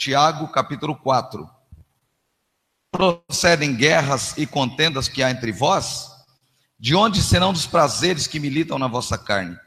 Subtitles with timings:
[0.00, 1.46] Tiago, capítulo 4.
[2.90, 6.08] Procedem guerras e contendas que há entre vós?
[6.78, 9.58] De onde serão dos prazeres que militam na vossa carne?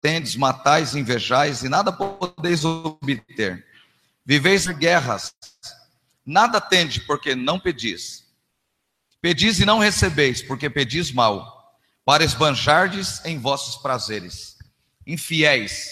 [0.00, 3.62] Tendes, matais, invejais e nada podeis obter.
[4.24, 5.34] Viveis em guerras,
[6.24, 8.24] nada tende porque não pedis.
[9.20, 14.56] Pedis e não recebeis, porque pedis mal, para esbanjardes em vossos prazeres.
[15.06, 15.90] Infiéis,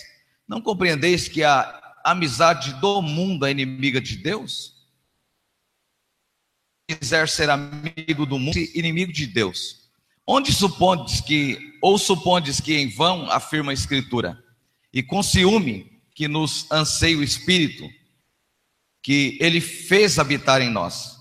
[0.49, 4.75] não compreendeis que a amizade do mundo é inimiga de Deus?
[6.89, 9.91] Quiser ser amigo do mundo, inimigo de Deus.
[10.27, 14.43] Onde supondes que, ou supondes que em vão afirma a Escritura,
[14.93, 17.89] e com ciúme que nos anseia o Espírito,
[19.03, 21.17] que ele fez habitar em nós.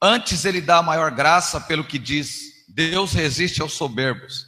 [0.00, 4.46] Antes ele dá a maior graça pelo que diz: Deus resiste aos soberbos,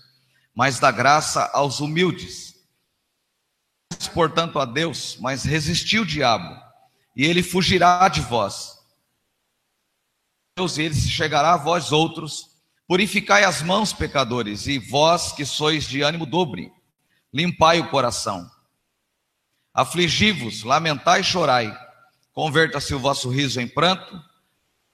[0.55, 2.50] mas dá graça aos humildes.
[4.09, 6.55] Portanto, a Deus, mas resistiu o diabo,
[7.15, 8.79] e ele fugirá de vós.
[10.57, 12.51] Deus, e ele se chegará a vós outros
[12.91, 16.73] Purificai as mãos, pecadores, e vós que sois de ânimo dobre,
[17.33, 18.51] limpai o coração.
[19.73, 21.73] Afligi-vos, lamentai e chorai.
[22.33, 24.21] Converta-se o vosso riso em pranto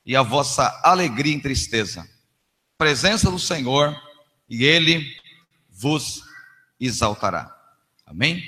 [0.05, 2.07] e a vossa alegria em tristeza.
[2.77, 3.99] Presença do Senhor,
[4.47, 5.03] e ele
[5.71, 6.21] vos
[6.79, 7.51] exaltará.
[8.05, 8.43] Amém?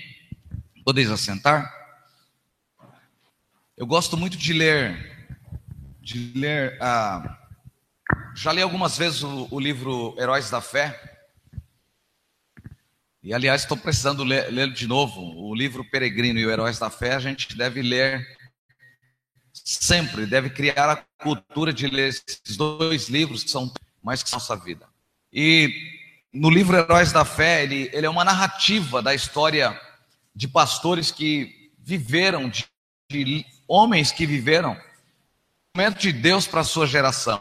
[0.89, 1.71] Podeis assentar?
[3.77, 5.39] Eu gosto muito de ler,
[6.01, 7.39] de ler ah,
[8.35, 10.99] já li algumas vezes o, o livro Heróis da Fé.
[13.23, 15.21] E, aliás, estou precisando ler, ler de novo.
[15.21, 18.27] O livro Peregrino e o Heróis da Fé, a gente deve ler
[19.53, 23.71] sempre, deve criar a cultura de ler esses dois livros que são
[24.03, 24.89] mais que nossa vida.
[25.31, 25.71] E
[26.33, 29.79] no livro Heróis da Fé, ele, ele é uma narrativa da história
[30.39, 32.65] de pastores que viveram, de,
[33.11, 37.41] de homens que viveram o momento de Deus para a sua geração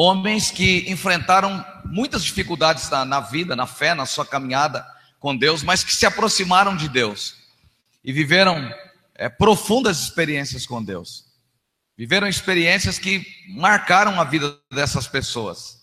[0.00, 4.86] homens que enfrentaram muitas dificuldades na, na, vida, na fé, na sua caminhada
[5.18, 7.34] com Deus, mas que se aproximaram de Deus
[8.04, 8.72] e viveram
[9.16, 11.24] é, profundas experiências com Deus.
[11.96, 15.82] Viveram experiências que marcaram a vida dessas pessoas.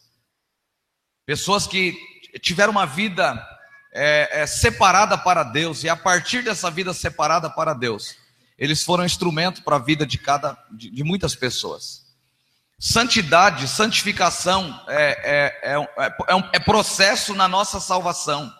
[1.25, 1.93] Pessoas que
[2.41, 3.45] tiveram uma vida
[3.97, 8.17] é, é, separada para Deus e a partir dessa vida separada para Deus,
[8.57, 12.03] eles foram instrumento para a vida de cada de, de muitas pessoas.
[12.77, 18.51] Santidade, santificação é, é, é, é, processo na nossa salvação.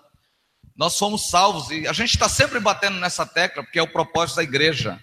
[0.73, 4.37] Nós somos salvos e a gente está sempre batendo nessa tecla, porque é o propósito
[4.37, 4.97] da igreja.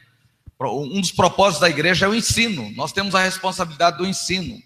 [0.59, 2.73] Um dos propósitos da igreja é o ensino.
[2.75, 4.63] Nós temos a responsabilidade do ensino.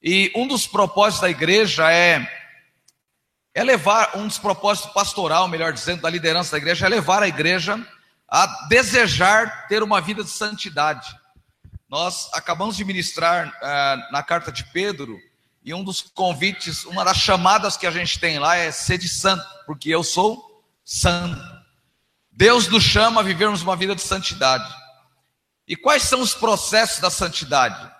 [0.00, 2.28] E um dos propósitos da igreja é,
[3.54, 7.28] é levar, um dos propósitos pastoral, melhor dizendo, da liderança da igreja, é levar a
[7.28, 7.80] igreja
[8.28, 11.16] a desejar ter uma vida de santidade.
[11.88, 15.16] Nós acabamos de ministrar uh, na carta de Pedro,
[15.62, 19.08] e um dos convites, uma das chamadas que a gente tem lá é ser de
[19.08, 21.40] santo, porque eu sou santo.
[22.32, 24.68] Deus nos chama a vivermos uma vida de santidade.
[25.66, 27.90] E quais são os processos da santidade?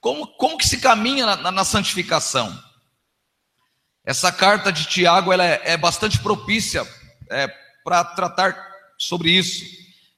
[0.00, 2.62] Como, como que se caminha na, na, na santificação?
[4.04, 6.86] Essa carta de Tiago ela é, é bastante propícia
[7.30, 7.48] é,
[7.84, 8.56] para tratar
[8.98, 9.64] sobre isso.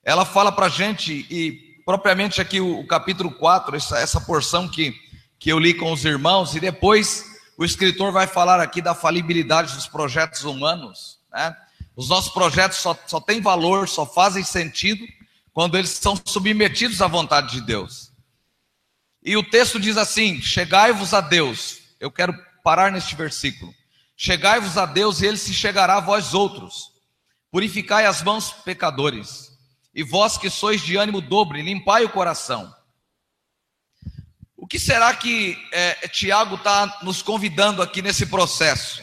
[0.03, 4.69] Ela fala para a gente, e propriamente aqui o, o capítulo 4, essa, essa porção
[4.69, 4.95] que,
[5.39, 7.25] que eu li com os irmãos, e depois
[7.59, 11.19] o escritor vai falar aqui da falibilidade dos projetos humanos.
[11.33, 11.55] Né?
[11.95, 15.07] Os nossos projetos só, só têm valor, só fazem sentido
[15.53, 18.13] quando eles são submetidos à vontade de Deus.
[19.23, 21.79] E o texto diz assim: Chegai-vos a Deus.
[22.01, 22.35] Eu quero
[22.65, 23.73] parar neste versículo.
[24.17, 26.91] Chegai-vos a Deus e ele se chegará a vós outros.
[27.53, 29.55] Purificai as mãos, pecadores
[29.95, 32.75] e vós que sois de ânimo dobre, limpai o coração.
[34.57, 39.03] O que será que é, Tiago está nos convidando aqui nesse processo?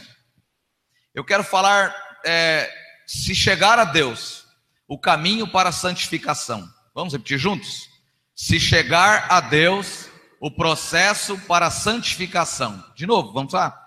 [1.14, 1.96] Eu quero falar,
[2.26, 2.70] é,
[3.08, 4.46] se chegar a Deus,
[4.88, 6.68] o caminho para a santificação.
[6.94, 7.90] Vamos repetir juntos?
[8.36, 10.10] Se chegar a Deus,
[10.42, 12.84] o processo para a santificação.
[12.96, 13.80] De novo, vamos lá?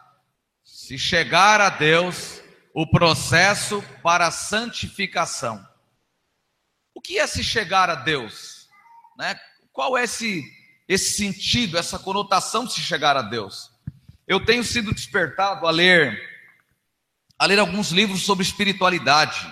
[0.63, 2.41] Se chegar a Deus,
[2.73, 5.67] o processo para a santificação.
[6.95, 8.69] O que é se chegar a Deus?
[9.19, 9.35] Né?
[9.73, 10.45] Qual é esse,
[10.87, 13.73] esse sentido, essa conotação de se chegar a Deus?
[14.25, 16.17] Eu tenho sido despertado a ler,
[17.37, 19.45] a ler alguns livros sobre espiritualidade.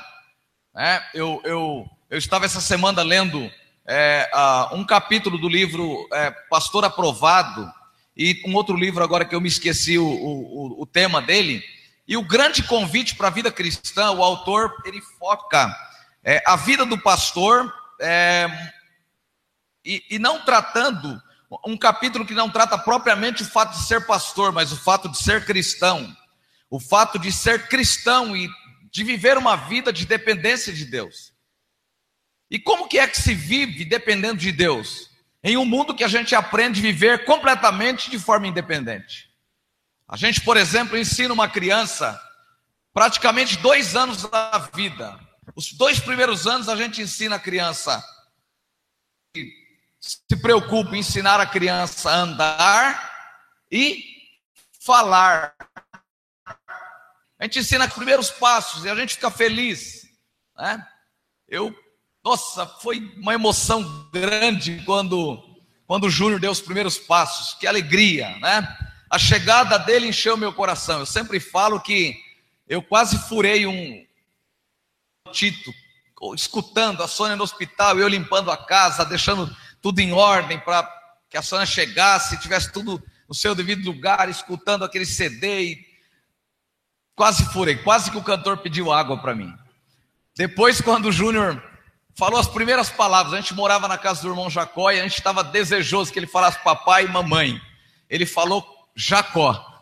[0.72, 1.04] Né?
[1.12, 3.50] Eu, eu, eu estava essa semana lendo
[3.86, 7.70] é, uh, um capítulo do livro é, Pastor Aprovado
[8.16, 11.62] e um outro livro agora que eu me esqueci o, o, o tema dele.
[12.06, 15.74] E o grande convite para a vida cristã, o autor ele foca
[16.22, 18.48] é, a vida do pastor é,
[19.84, 21.20] e, e não tratando,
[21.66, 25.18] um capítulo que não trata propriamente o fato de ser pastor, mas o fato de
[25.18, 26.14] ser cristão,
[26.70, 28.48] o fato de ser cristão e
[28.90, 31.31] de viver uma vida de dependência de Deus.
[32.52, 35.10] E como que é que se vive dependendo de Deus?
[35.42, 39.30] Em um mundo que a gente aprende a viver completamente de forma independente.
[40.06, 42.20] A gente, por exemplo, ensina uma criança
[42.92, 45.18] praticamente dois anos da vida.
[45.56, 48.04] Os dois primeiros anos a gente ensina a criança
[49.98, 53.12] se preocupa em ensinar a criança a andar
[53.70, 54.04] e
[54.78, 55.54] falar.
[57.38, 60.06] A gente ensina os primeiros passos e a gente fica feliz.
[60.54, 60.86] Né?
[61.48, 61.74] Eu,
[62.24, 65.42] nossa, foi uma emoção grande quando,
[65.86, 67.54] quando o Júnior deu os primeiros passos.
[67.54, 68.76] Que alegria, né?
[69.10, 71.00] A chegada dele encheu meu coração.
[71.00, 72.16] Eu sempre falo que
[72.68, 74.06] eu quase furei um
[75.32, 75.72] Tito,
[76.34, 80.88] escutando a Sônia no hospital, eu limpando a casa, deixando tudo em ordem para
[81.28, 85.86] que a Sônia chegasse, tivesse tudo no seu devido lugar, escutando aquele CD e
[87.16, 89.52] quase furei, quase que o cantor pediu água para mim.
[90.36, 91.71] Depois, quando o Júnior
[92.14, 95.16] falou as primeiras palavras, a gente morava na casa do irmão Jacó e a gente
[95.16, 97.60] estava desejoso que ele falasse papai e mamãe.
[98.08, 98.64] Ele falou
[98.94, 99.78] Jacó.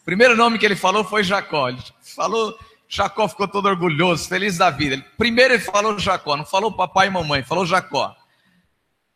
[0.00, 1.68] O primeiro nome que ele falou foi Jacó.
[1.68, 1.82] Ele
[2.14, 2.56] falou,
[2.88, 5.04] Jacó ficou todo orgulhoso, feliz da vida.
[5.18, 8.14] primeiro ele falou Jacó, não falou papai e mamãe, falou Jacó.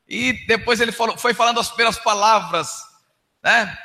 [0.08, 2.82] E depois ele falou, foi falando as primeiras palavras,
[3.42, 3.78] né?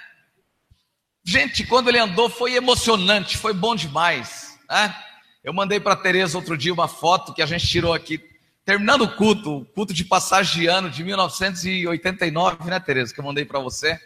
[1.23, 4.95] Gente, quando ele andou foi emocionante, foi bom demais, né?
[5.43, 8.19] Eu mandei para Tereza outro dia uma foto que a gente tirou aqui,
[8.65, 13.23] terminando o culto, o culto de passagem de ano de 1989, né, Tereza, que eu
[13.23, 13.99] mandei para você.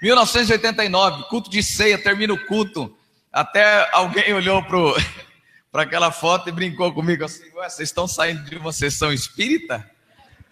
[0.00, 2.96] 1989, culto de ceia, termina o culto.
[3.32, 8.72] Até alguém olhou para aquela foto e brincou comigo assim: vocês estão saindo de uma
[8.72, 9.90] sessão espírita?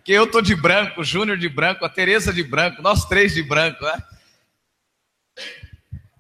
[0.05, 3.35] que eu tô de branco, o Júnior de branco, a Tereza de branco, nós três
[3.35, 4.03] de branco, né?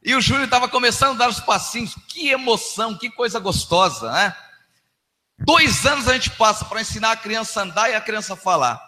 [0.04, 4.36] E o Júnior estava começando a dar os passinhos, que emoção, que coisa gostosa, né?
[5.44, 8.36] Dois anos a gente passa para ensinar a criança a andar e a criança a
[8.36, 8.80] falar.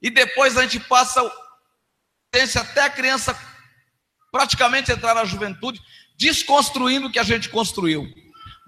[0.00, 1.20] E depois a gente passa
[2.32, 3.38] até a criança
[4.30, 5.80] praticamente entrar na juventude,
[6.16, 8.06] desconstruindo o que a gente construiu.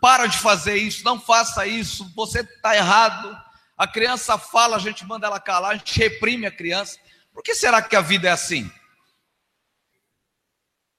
[0.01, 3.39] Para de fazer isso, não faça isso, você está errado
[3.81, 6.99] a criança fala, a gente manda ela calar, a gente reprime a criança.
[7.33, 8.71] Por que será que a vida é assim?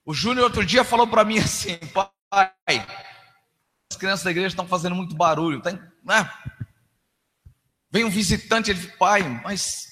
[0.03, 2.51] O Júnior outro dia falou para mim assim, pai,
[3.87, 5.69] as crianças da igreja estão fazendo muito barulho, tá,
[6.03, 6.29] né?
[7.91, 9.87] Vem um visitante, ele pai, mas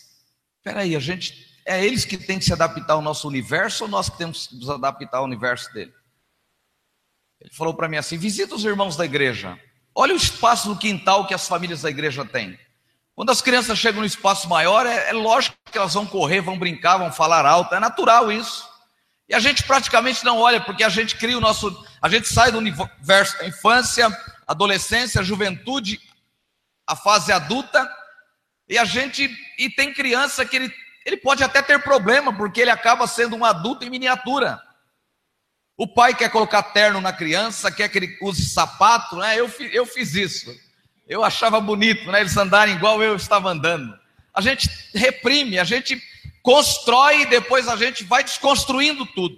[0.64, 4.10] peraí, a gente é eles que têm que se adaptar ao nosso universo ou nós
[4.10, 5.94] que temos que nos adaptar ao universo dele?
[7.40, 9.60] Ele falou para mim assim: visita os irmãos da igreja,
[9.94, 12.58] olha o espaço no quintal que as famílias da igreja têm.
[13.16, 16.58] Quando as crianças chegam no espaço maior, é, é, lógico que elas vão correr, vão
[16.58, 18.66] brincar, vão falar alto, é natural isso.
[19.28, 21.86] E a gente praticamente não olha, porque a gente cria o nosso.
[22.02, 24.10] A gente sai do universo da infância,
[24.50, 26.01] adolescência, juventude,
[26.88, 27.88] a fase adulta,
[28.68, 29.30] e a gente.
[29.60, 30.74] E tem criança que ele,
[31.06, 34.60] ele pode até ter problema, porque ele acaba sendo um adulto em miniatura.
[35.78, 39.40] O pai quer colocar terno na criança, quer que ele use sapato, né?
[39.40, 40.54] Eu, eu fiz isso.
[41.07, 42.22] Eu achava bonito, né?
[42.22, 43.98] Eles andarem igual eu estava andando.
[44.34, 46.02] A gente reprime, a gente
[46.42, 49.38] constrói e depois a gente vai desconstruindo tudo.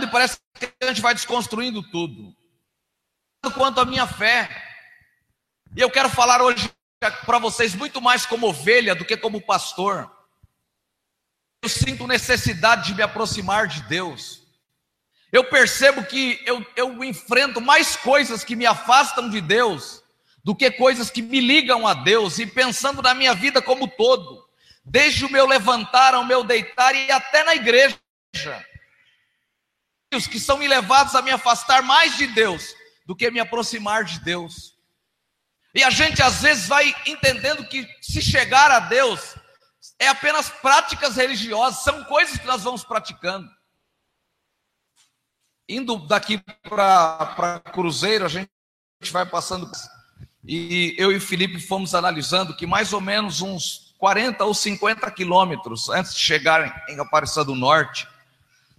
[0.00, 2.35] E parece que a gente vai desconstruindo tudo.
[3.50, 4.48] Quanto à minha fé.
[5.76, 6.70] E eu quero falar hoje
[7.24, 10.10] para vocês muito mais como ovelha do que como pastor.
[11.62, 14.46] Eu sinto necessidade de me aproximar de Deus
[15.32, 20.02] eu percebo que eu, eu enfrento mais coisas que me afastam de Deus
[20.42, 24.48] do que coisas que me ligam a Deus, e pensando na minha vida como todo,
[24.84, 27.98] desde o meu levantar ao meu deitar e até na igreja,
[30.14, 32.75] os que são me levados a me afastar mais de Deus
[33.06, 34.76] do que me aproximar de Deus.
[35.74, 39.36] E a gente às vezes vai entendendo que se chegar a Deus
[39.98, 43.48] é apenas práticas religiosas, são coisas que nós vamos praticando.
[45.68, 48.50] Indo daqui para Cruzeiro, a gente
[49.10, 49.70] vai passando.
[50.44, 55.10] E eu e o Felipe fomos analisando que mais ou menos uns 40 ou 50
[55.10, 58.06] quilômetros antes de chegar em Aparecida do Norte,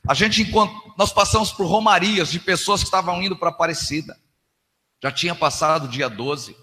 [0.08, 0.50] a gente
[0.98, 4.20] nós passamos por romarias de pessoas que estavam indo para Aparecida.
[5.02, 6.56] Já tinha passado o dia 12.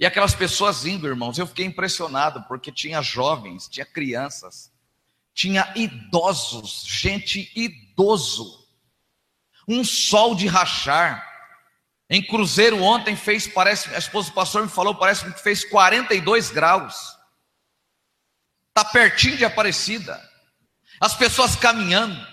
[0.00, 4.72] E aquelas pessoas indo, irmãos, eu fiquei impressionado, porque tinha jovens, tinha crianças,
[5.34, 8.62] tinha idosos, gente idoso
[9.66, 11.28] um sol de rachar.
[12.08, 16.50] Em Cruzeiro ontem fez, parece, a esposa do pastor me falou, parece que fez 42
[16.50, 17.16] graus.
[18.68, 20.20] Está pertinho de Aparecida.
[21.00, 22.31] As pessoas caminhando.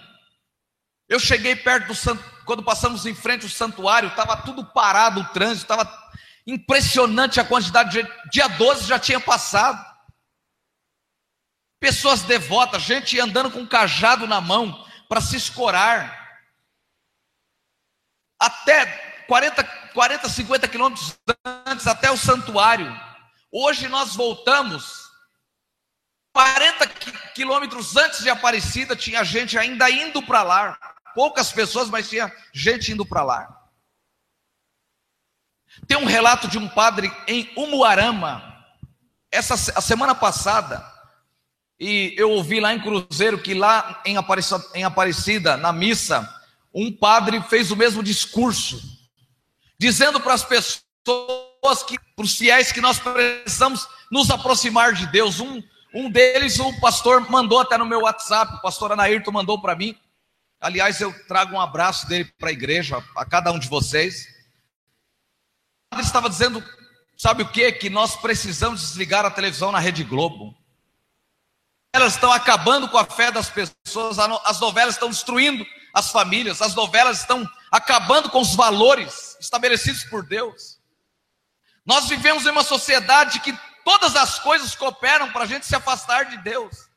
[1.10, 5.30] Eu cheguei perto do santo, quando passamos em frente ao santuário, estava tudo parado, o
[5.30, 6.12] trânsito, estava
[6.46, 8.12] impressionante a quantidade de gente.
[8.32, 9.84] Dia 12 já tinha passado.
[11.80, 16.16] Pessoas devotas, gente andando com um cajado na mão para se escorar.
[18.40, 18.86] Até
[19.28, 19.64] 40,
[19.94, 21.18] 40 50 quilômetros
[21.66, 22.88] antes, até o santuário.
[23.52, 25.10] Hoje nós voltamos
[26.34, 26.88] 40
[27.34, 30.80] quilômetros antes de Aparecida, tinha gente ainda indo para lá.
[31.14, 33.60] Poucas pessoas, mas tinha gente indo para lá.
[35.88, 38.44] Tem um relato de um padre em Umuarama,
[39.32, 40.84] essa a semana passada,
[41.80, 46.28] e eu ouvi lá em Cruzeiro que lá em Aparecida, em Aparecida, na missa,
[46.74, 48.82] um padre fez o mesmo discurso,
[49.80, 50.84] dizendo para as pessoas
[51.88, 55.40] que, para os fiéis, que nós precisamos nos aproximar de Deus.
[55.40, 55.64] Um,
[55.94, 59.96] um deles, o pastor mandou até no meu WhatsApp, o pastor Anaírton mandou para mim.
[60.62, 64.28] Aliás, eu trago um abraço dele para a igreja, a cada um de vocês.
[65.94, 66.64] Ele estava dizendo,
[67.18, 67.72] sabe o que?
[67.72, 70.54] Que nós precisamos desligar a televisão na Rede Globo.
[71.94, 76.76] Elas estão acabando com a fé das pessoas, as novelas estão destruindo as famílias, as
[76.76, 80.78] novelas estão acabando com os valores estabelecidos por Deus.
[81.86, 86.26] Nós vivemos em uma sociedade que todas as coisas cooperam para a gente se afastar
[86.26, 86.89] de Deus.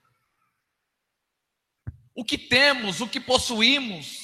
[2.15, 4.23] O que temos, o que possuímos,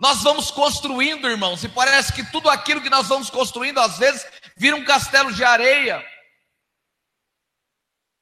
[0.00, 4.26] nós vamos construindo, irmãos, e parece que tudo aquilo que nós vamos construindo, às vezes,
[4.56, 6.04] vira um castelo de areia.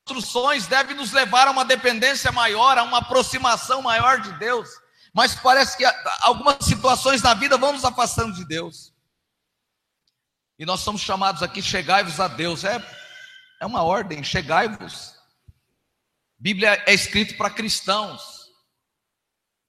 [0.07, 4.69] Construções devem nos levar a uma dependência maior, a uma aproximação maior de Deus.
[5.13, 5.85] Mas parece que
[6.21, 8.93] algumas situações na vida vão nos afastando de Deus.
[10.59, 12.65] E nós somos chamados aqui, chegai-vos a Deus.
[12.65, 12.81] É,
[13.61, 15.15] é uma ordem, chegai-vos.
[16.39, 18.34] Bíblia é escrito para cristãos.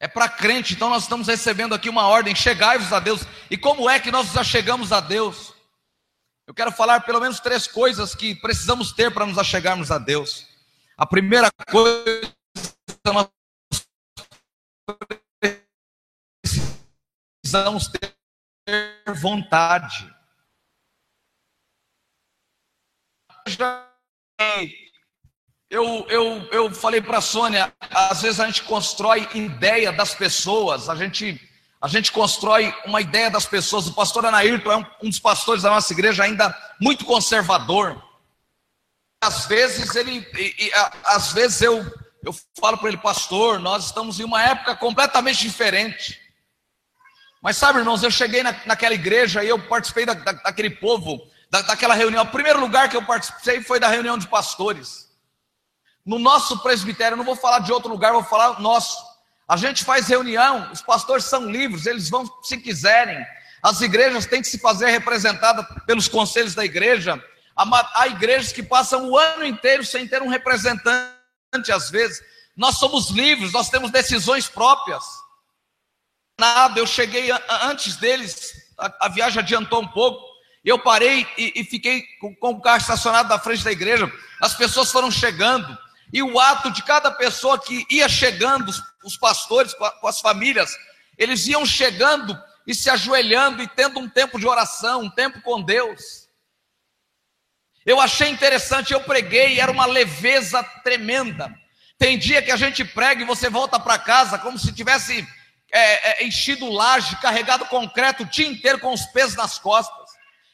[0.05, 3.21] É para crente, então nós estamos recebendo aqui uma ordem, chegai-vos a Deus.
[3.49, 5.51] E como é que nós já chegamos a Deus?
[6.45, 10.45] Eu quero falar pelo menos três coisas que precisamos ter para nos achegarmos a Deus.
[10.95, 12.35] A primeira coisa,
[13.07, 13.27] nós
[17.41, 18.15] precisamos ter
[19.15, 20.13] vontade.
[25.75, 30.87] Eu, eu, eu falei para a Sônia, às vezes a gente constrói ideia das pessoas,
[30.87, 31.37] a gente,
[31.81, 33.85] a gente constrói uma ideia das pessoas.
[33.85, 38.01] O pastor Anaírton é um, um dos pastores da nossa igreja ainda muito conservador.
[39.21, 40.71] Às vezes ele, e, e,
[41.03, 41.85] às vezes eu,
[42.23, 46.17] eu falo para ele, pastor, nós estamos em uma época completamente diferente.
[47.41, 51.19] Mas sabe, irmãos, eu cheguei na, naquela igreja e eu participei da, da, daquele povo
[51.49, 52.23] da, daquela reunião.
[52.23, 55.04] O primeiro lugar que eu participei foi da reunião de pastores.
[56.05, 58.97] No nosso presbitério, não vou falar de outro lugar, vou falar nosso.
[59.47, 63.25] A gente faz reunião, os pastores são livres, eles vão se quiserem.
[63.61, 67.21] As igrejas têm que se fazer representada pelos conselhos da igreja.
[67.55, 72.21] Há igrejas que passam o ano inteiro sem ter um representante, às vezes.
[72.55, 75.03] Nós somos livres, nós temos decisões próprias.
[76.39, 77.29] Nada, eu cheguei
[77.63, 80.23] antes deles, a, a viagem adiantou um pouco.
[80.63, 84.11] Eu parei e, e fiquei com, com, o carro estacionado na frente da igreja.
[84.41, 85.77] As pessoas foram chegando.
[86.11, 88.71] E o ato de cada pessoa que ia chegando,
[89.03, 90.75] os, pastores com as famílias,
[91.17, 95.61] eles iam chegando e se ajoelhando e tendo um tempo de oração, um tempo com
[95.61, 96.25] Deus.
[97.85, 101.53] Eu achei interessante, eu preguei, era uma leveza tremenda.
[101.97, 105.25] Tem dia que a gente prega e você volta para casa como se tivesse
[105.71, 110.09] é, é, enchido laje, carregado concreto o dia inteiro com os pesos nas costas.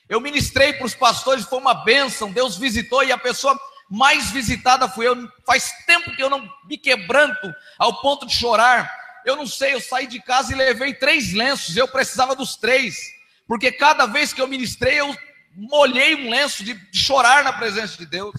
[0.09, 2.31] Eu ministrei para os pastores, foi uma bênção.
[2.31, 3.57] Deus visitou e a pessoa
[3.91, 5.29] mais visitada fui eu.
[5.45, 8.89] Faz tempo que eu não me quebranto ao ponto de chorar.
[9.25, 11.75] Eu não sei, eu saí de casa e levei três lenços.
[11.75, 12.97] Eu precisava dos três,
[13.45, 15.13] porque cada vez que eu ministrei, eu
[15.53, 18.33] molhei um lenço de, chorar na presença de Deus.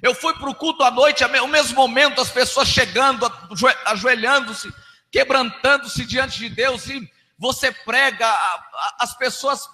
[0.00, 3.30] Eu fui para o culto à noite, ao mesmo momento, as pessoas chegando,
[3.86, 4.72] ajoelhando-se,
[5.10, 8.26] quebrantando-se diante de Deus e você prega,
[8.98, 9.66] as pessoas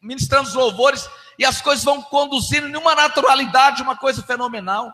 [0.00, 4.92] ministrando os louvores e as coisas vão conduzindo em uma naturalidade, uma coisa fenomenal.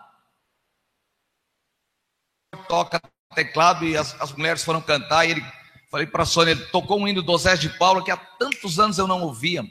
[2.69, 3.01] Toca
[3.35, 5.45] teclado e as, as mulheres foram cantar e ele,
[5.91, 8.79] falei para a Sônia, ele tocou um hino do Osés de Paulo que há tantos
[8.79, 9.65] anos eu não ouvia,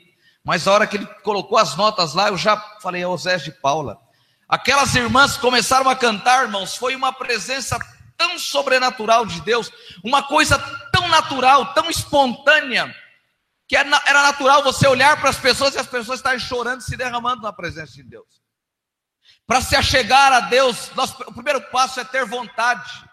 [0.43, 3.51] mas a hora que ele colocou as notas lá, eu já falei, é Osés de
[3.51, 3.97] Paula.
[4.47, 7.79] Aquelas irmãs começaram a cantar, irmãos, foi uma presença
[8.17, 9.71] tão sobrenatural de Deus,
[10.03, 10.59] uma coisa
[10.91, 12.93] tão natural, tão espontânea,
[13.67, 17.41] que era natural você olhar para as pessoas e as pessoas estarem chorando, se derramando
[17.41, 18.43] na presença de Deus.
[19.45, 23.03] Para se achegar a Deus, nós, o primeiro passo é ter vontade.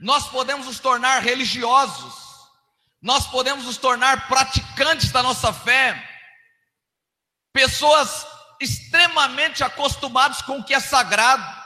[0.00, 2.14] Nós podemos nos tornar religiosos,
[3.02, 6.08] nós podemos nos tornar praticantes da nossa fé,
[7.52, 8.26] pessoas
[8.60, 11.58] extremamente acostumadas com o que é sagrado.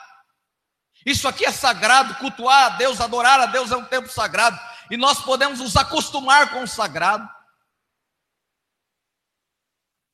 [1.04, 4.58] Isso aqui é sagrado, cultuar a Deus, adorar a Deus é um tempo sagrado,
[4.90, 7.28] e nós podemos nos acostumar com o sagrado.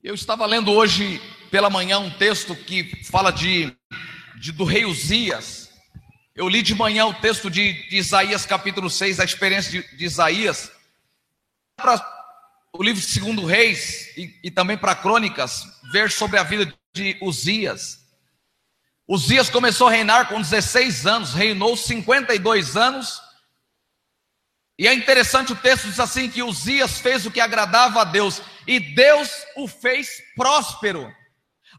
[0.02, 1.20] Eu estava lendo hoje
[1.50, 3.76] pela manhã um texto que fala de,
[4.40, 5.70] de do rei Uzias.
[6.34, 10.04] Eu li de manhã o texto de, de Isaías capítulo 6, a experiência de, de
[10.04, 10.70] Isaías.
[11.76, 12.00] Para
[12.72, 17.18] o livro de Segundo Reis e, e também para Crônicas, ver sobre a vida de
[17.20, 18.06] Uzias.
[19.08, 23.22] Uzias começou a reinar com 16 anos, reinou 52 anos.
[24.78, 28.40] E é interessante o texto diz assim que Uzias fez o que agradava a Deus
[28.64, 31.12] e Deus o fez próspero.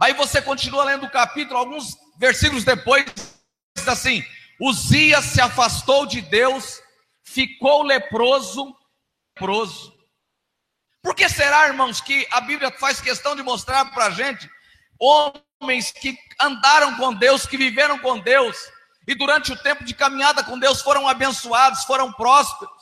[0.01, 3.05] Aí você continua lendo o capítulo, alguns versículos depois
[3.77, 4.21] diz assim:
[4.59, 6.81] Uzias se afastou de Deus,
[7.23, 8.75] ficou leproso,
[9.33, 9.97] leproso.
[11.01, 14.49] Por que será, irmãos, que a Bíblia faz questão de mostrar para a gente
[14.99, 18.57] homens que andaram com Deus, que viveram com Deus,
[19.07, 22.78] e durante o tempo de caminhada com Deus foram abençoados, foram prósperos?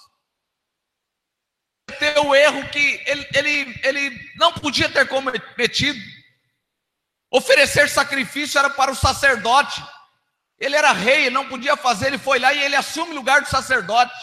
[1.99, 5.99] Ter o erro que ele, ele, ele não podia ter cometido.
[7.31, 9.83] Oferecer sacrifício era para o sacerdote.
[10.59, 13.49] Ele era rei, não podia fazer, ele foi lá e ele assume o lugar do
[13.49, 14.13] sacerdote.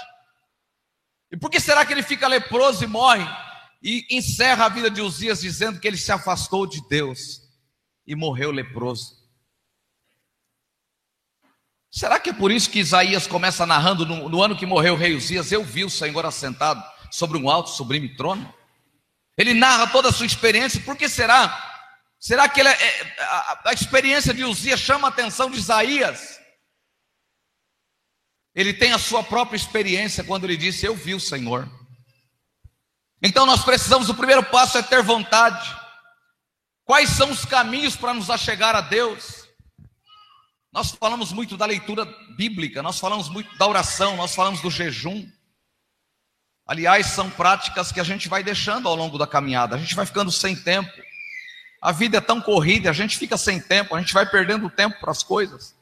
[1.30, 3.24] E por que será que ele fica leproso e morre?
[3.82, 7.40] E encerra a vida de Uzias dizendo que ele se afastou de Deus
[8.06, 9.22] e morreu leproso.
[11.90, 14.96] Será que é por isso que Isaías começa narrando no, no ano que morreu o
[14.96, 15.52] rei Uzias?
[15.52, 16.82] Eu vi o Senhor assentado
[17.14, 18.52] sobre um alto, sublime trono.
[19.38, 21.72] Ele narra toda a sua experiência, por que será?
[22.18, 26.40] Será que ele, é, é, a, a experiência de Uzias chama a atenção de Isaías?
[28.52, 31.70] Ele tem a sua própria experiência quando ele disse: Eu vi o Senhor.
[33.22, 35.72] Então nós precisamos, o primeiro passo é ter vontade.
[36.84, 39.46] Quais são os caminhos para nos achegar a Deus?
[40.72, 42.04] Nós falamos muito da leitura
[42.36, 45.30] bíblica, nós falamos muito da oração, nós falamos do jejum.
[46.66, 50.06] Aliás, são práticas que a gente vai deixando ao longo da caminhada, a gente vai
[50.06, 50.90] ficando sem tempo.
[51.80, 54.98] A vida é tão corrida, a gente fica sem tempo, a gente vai perdendo tempo
[54.98, 55.76] para as coisas.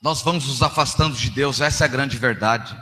[0.00, 2.74] Nós vamos nos afastando de Deus, essa é a grande verdade.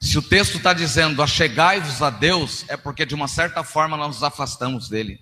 [0.00, 4.16] Se o texto está dizendo achegai-vos a Deus, é porque de uma certa forma nós
[4.16, 5.20] nos afastamos dele.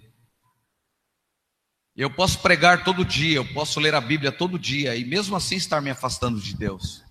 [1.96, 5.56] Eu posso pregar todo dia, eu posso ler a Bíblia todo dia e mesmo assim
[5.56, 7.02] estar me afastando de Deus.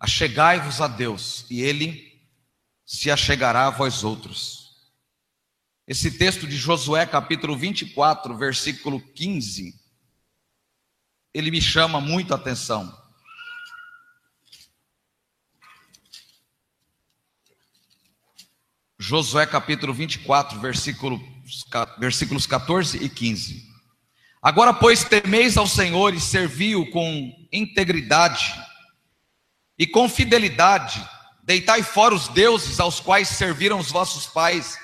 [0.00, 2.10] Achegai-vos a Deus e Ele
[2.86, 4.60] se achegará a vós outros.
[5.86, 9.74] Esse texto de Josué, capítulo 24, versículo 15,
[11.34, 12.96] ele me chama muito a atenção.
[18.98, 21.20] Josué capítulo 24, versículo,
[21.98, 23.68] versículos 14 e 15.
[24.42, 28.54] Agora, pois, temeis ao Senhor e servi-o com integridade
[29.80, 31.02] e com fidelidade,
[31.42, 34.78] deitai fora os deuses aos quais serviram os vossos pais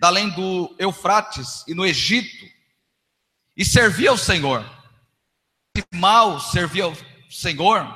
[0.00, 2.46] da além do Eufrates e no Egito,
[3.54, 4.64] e servia ao Senhor.
[5.76, 6.96] Se mal servia ao
[7.28, 7.86] Senhor,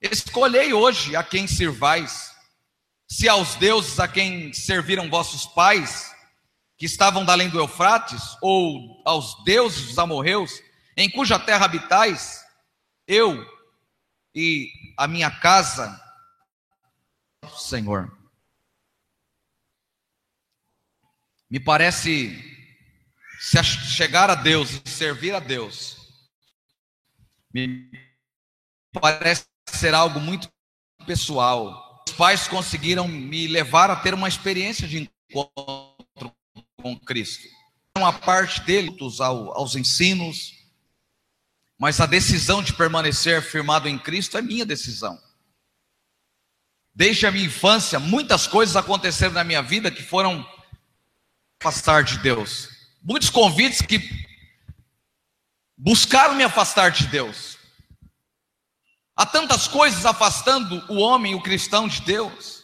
[0.00, 2.34] escolhei hoje a quem servais,
[3.06, 6.10] se aos deuses a quem serviram vossos pais,
[6.78, 10.62] que estavam da além do Eufrates, ou aos deuses dos amorreus,
[10.96, 12.42] em cuja terra habitais,
[13.06, 13.46] eu
[14.34, 15.98] e a minha casa,
[17.56, 18.14] Senhor.
[21.48, 22.38] Me parece
[23.40, 25.96] se chegar a Deus e servir a Deus,
[27.50, 27.90] me
[28.92, 30.52] parece ser algo muito
[31.06, 32.04] pessoal.
[32.06, 36.36] Os pais conseguiram me levar a ter uma experiência de encontro
[36.76, 37.48] com Cristo.
[37.96, 40.59] Uma parte deles aos ensinos,
[41.80, 45.18] mas a decisão de permanecer firmado em Cristo é minha decisão.
[46.94, 50.46] Desde a minha infância, muitas coisas aconteceram na minha vida que foram
[51.58, 52.68] afastar de Deus.
[53.02, 53.98] Muitos convites que
[55.74, 57.56] buscaram me afastar de Deus.
[59.16, 62.62] Há tantas coisas afastando o homem, o cristão de Deus.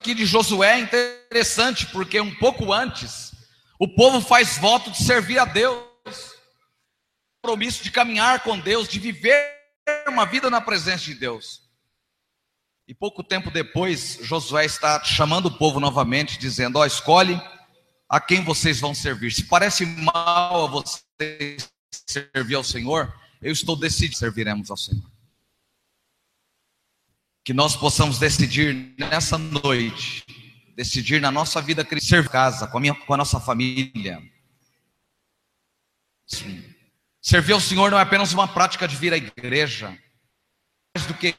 [0.00, 3.32] Aqui de Josué é interessante, porque um pouco antes,
[3.78, 5.91] o povo faz voto de servir a Deus,
[7.42, 9.34] compromisso de caminhar com Deus, de viver
[10.06, 11.60] uma vida na presença de Deus.
[12.86, 17.40] E pouco tempo depois, Josué está chamando o povo novamente, dizendo: Ó, oh, escolhe
[18.08, 19.32] a quem vocês vão servir.
[19.32, 21.68] Se parece mal a vocês
[22.06, 25.10] servir ao Senhor, eu estou decidido serviremos ao Senhor.
[27.44, 30.24] Que nós possamos decidir nessa noite,
[30.76, 34.22] decidir na nossa vida cristã, casa, com a, minha, com a nossa família.
[36.26, 36.71] Sim.
[37.22, 39.96] Servir ao Senhor não é apenas uma prática de vir à igreja.
[40.94, 41.38] Mais do que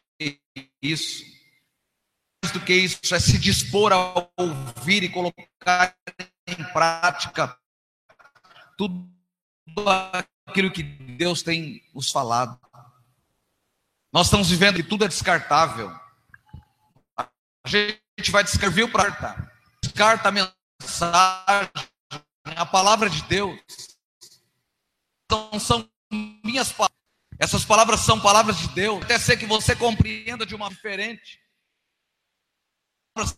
[0.81, 1.25] isso,
[2.41, 5.93] mais do que isso, é se dispor a ouvir e colocar
[6.47, 7.59] em prática
[8.77, 9.05] tudo
[10.47, 12.57] aquilo que Deus tem nos falado.
[14.13, 15.93] Nós estamos vivendo que tudo é descartável.
[17.17, 17.27] A
[17.67, 21.71] gente vai descrever o prata, descarta a mensagem,
[22.55, 23.59] a palavra de Deus.
[25.51, 25.89] Não são
[26.43, 26.97] minhas palavras.
[27.39, 29.03] Essas palavras são palavras de Deus.
[29.03, 31.39] Até ser que você compreenda de uma diferente.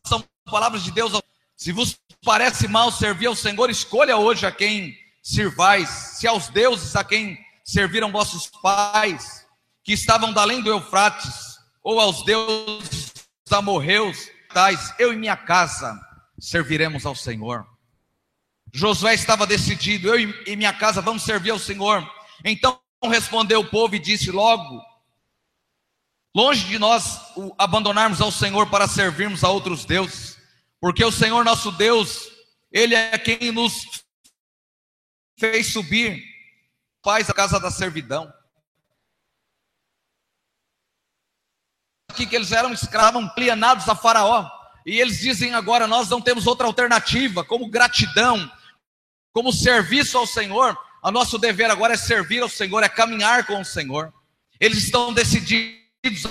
[0.05, 1.13] São palavras de Deus.
[1.55, 5.89] Se vos parece mal servir ao Senhor, escolha hoje a quem sirvais.
[5.89, 9.45] Se aos deuses a quem serviram vossos pais
[9.83, 13.13] que estavam além do Eufrates, ou aos deuses
[13.51, 15.99] amorreus, tais, eu e minha casa
[16.39, 17.65] serviremos ao Senhor.
[18.75, 22.05] Josué estava decidido, eu e minha casa vamos servir ao Senhor.
[22.43, 24.81] Então respondeu o povo e disse logo:
[26.35, 27.19] Longe de nós
[27.57, 30.37] abandonarmos ao Senhor para servirmos a outros deuses,
[30.81, 32.29] porque o Senhor nosso Deus,
[32.69, 34.03] Ele é quem nos
[35.39, 36.21] fez subir,
[37.01, 38.29] faz a casa da servidão.
[42.15, 44.49] aqui que eles eram escravos, alienados a Faraó.
[44.85, 48.49] E eles dizem agora: nós não temos outra alternativa, como gratidão,
[49.35, 50.77] como serviço ao Senhor.
[51.03, 54.13] O nosso dever agora é servir ao Senhor, é caminhar com o Senhor.
[54.61, 56.25] Eles estão decididos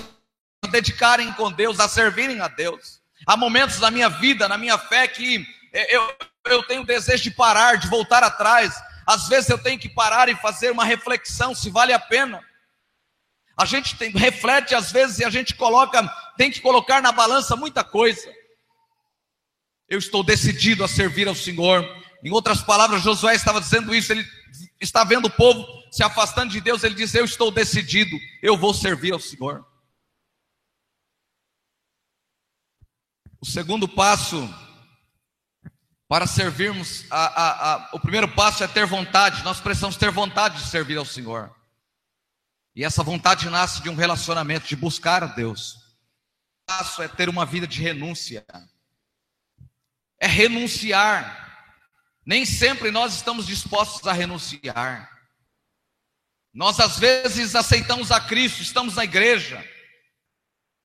[0.63, 2.99] a dedicarem com Deus, a servirem a Deus.
[3.27, 7.77] Há momentos na minha vida, na minha fé, que eu, eu tenho desejo de parar,
[7.77, 8.73] de voltar atrás.
[9.05, 12.43] Às vezes eu tenho que parar e fazer uma reflexão se vale a pena.
[13.55, 16.01] A gente tem, reflete às vezes e a gente coloca,
[16.37, 18.27] tem que colocar na balança muita coisa.
[19.87, 22.03] Eu estou decidido a servir ao Senhor.
[22.25, 24.27] Em outras palavras, Josué estava dizendo isso, ele
[24.81, 28.73] está vendo o povo se afastando de Deus, ele diz: Eu estou decidido, eu vou
[28.73, 29.63] servir ao Senhor.
[33.39, 34.51] O segundo passo
[36.07, 40.63] para servirmos, a, a, a, o primeiro passo é ter vontade, nós precisamos ter vontade
[40.63, 41.55] de servir ao Senhor.
[42.75, 45.75] E essa vontade nasce de um relacionamento, de buscar a Deus.
[45.75, 48.43] O passo é ter uma vida de renúncia.
[50.19, 51.44] É renunciar.
[52.25, 55.11] Nem sempre nós estamos dispostos a renunciar.
[56.53, 59.63] Nós às vezes aceitamos a Cristo, estamos na igreja.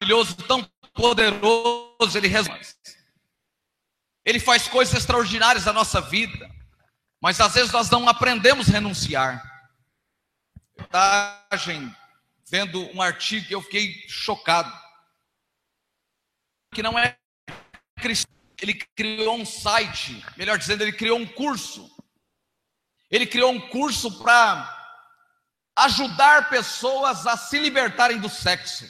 [0.03, 2.67] Maravilhoso, tão poderoso, ele resolve.
[4.25, 6.51] Ele faz coisas extraordinárias na nossa vida.
[7.23, 9.51] Mas às vezes nós não aprendemos a renunciar
[10.81, 11.95] reportagem,
[12.49, 14.73] vendo um artigo que eu fiquei chocado.
[16.75, 17.17] Que não é
[18.01, 18.40] cristão.
[18.61, 21.91] Ele criou um site, melhor dizendo, ele criou um curso.
[23.11, 24.79] Ele criou um curso para
[25.77, 28.87] ajudar pessoas a se libertarem do sexo.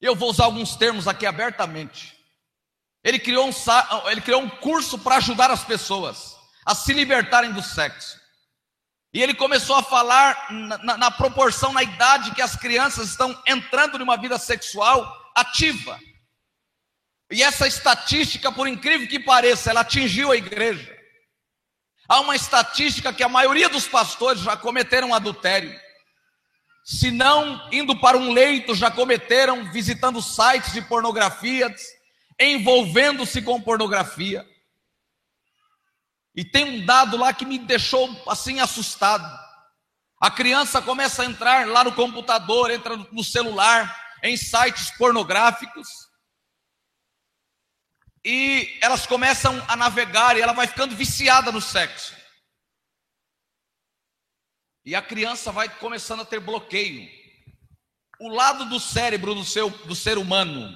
[0.00, 2.16] Eu vou usar alguns termos aqui abertamente.
[3.04, 3.52] Ele criou um,
[4.10, 8.20] ele criou um curso para ajudar as pessoas a se libertarem do sexo.
[9.12, 13.38] E ele começou a falar na, na, na, proporção, na idade que as crianças estão
[13.46, 15.98] entrando numa vida sexual ativa.
[17.32, 20.94] E essa estatística, por incrível que pareça, ela atingiu a igreja.
[22.06, 25.74] Há uma estatística que a maioria dos pastores já cometeram adultério.
[26.84, 31.74] Se não indo para um leito, já cometeram visitando sites de pornografia,
[32.38, 34.46] envolvendo-se com pornografia.
[36.36, 39.26] E tem um dado lá que me deixou assim assustado.
[40.20, 46.11] A criança começa a entrar lá no computador, entra no celular, em sites pornográficos.
[48.24, 52.14] E elas começam a navegar e ela vai ficando viciada no sexo.
[54.84, 57.08] E a criança vai começando a ter bloqueio.
[58.20, 60.72] O lado do cérebro do, seu, do ser humano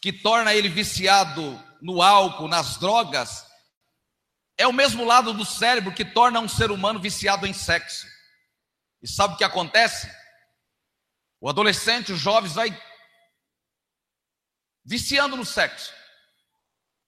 [0.00, 3.44] que torna ele viciado no álcool, nas drogas,
[4.56, 8.06] é o mesmo lado do cérebro que torna um ser humano viciado em sexo.
[9.02, 10.10] E sabe o que acontece?
[11.40, 12.70] O adolescente, os jovens, vai
[14.84, 15.92] viciando no sexo.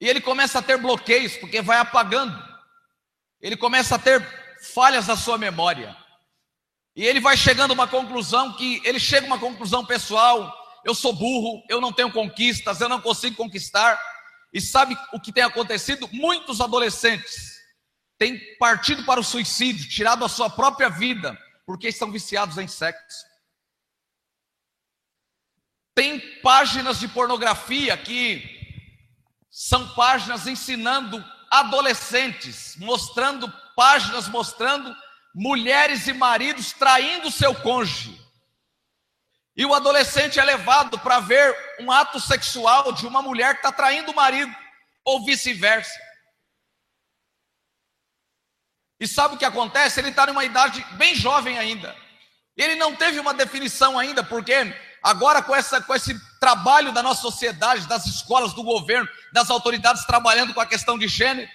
[0.00, 2.36] E ele começa a ter bloqueios, porque vai apagando.
[3.40, 4.20] Ele começa a ter
[4.74, 5.96] falhas na sua memória.
[6.94, 10.64] E ele vai chegando a uma conclusão que ele chega a uma conclusão pessoal.
[10.84, 14.00] eu sou burro, eu não tenho conquistas, eu não consigo conquistar.
[14.52, 16.08] E sabe o que tem acontecido?
[16.12, 17.56] Muitos adolescentes
[18.16, 23.26] têm partido para o suicídio, tirado a sua própria vida, porque estão viciados em sexo.
[25.94, 28.55] Tem páginas de pornografia que
[29.58, 34.94] são páginas ensinando adolescentes, mostrando páginas mostrando
[35.34, 38.20] mulheres e maridos traindo seu cônjuge.
[39.56, 43.72] E o adolescente é levado para ver um ato sexual de uma mulher que está
[43.72, 44.54] traindo o marido,
[45.02, 45.98] ou vice-versa.
[49.00, 50.00] E sabe o que acontece?
[50.00, 51.96] Ele está numa idade bem jovem ainda.
[52.58, 54.52] Ele não teve uma definição ainda, porque
[55.06, 60.04] agora com, essa, com esse trabalho da nossa sociedade, das escolas, do governo, das autoridades
[60.04, 61.48] trabalhando com a questão de gênero,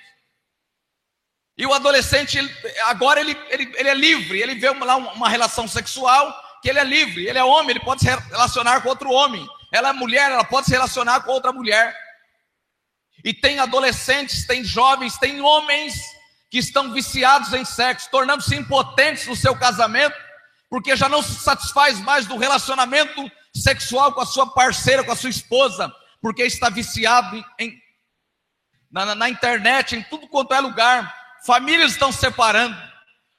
[1.58, 2.40] e o adolescente,
[2.86, 6.84] agora ele, ele, ele é livre, ele vê lá uma relação sexual, que ele é
[6.84, 9.46] livre, ele é homem, ele pode se relacionar com outro homem.
[9.72, 11.96] Ela é mulher, ela pode se relacionar com outra mulher.
[13.24, 15.94] E tem adolescentes, tem jovens, tem homens
[16.50, 20.16] que estão viciados em sexo, tornando-se impotentes no seu casamento,
[20.70, 25.16] porque já não se satisfaz mais do relacionamento sexual com a sua parceira, com a
[25.16, 27.82] sua esposa, porque está viciado em,
[28.92, 31.14] na, na, internet, em tudo quanto é lugar.
[31.46, 32.76] Famílias estão separando.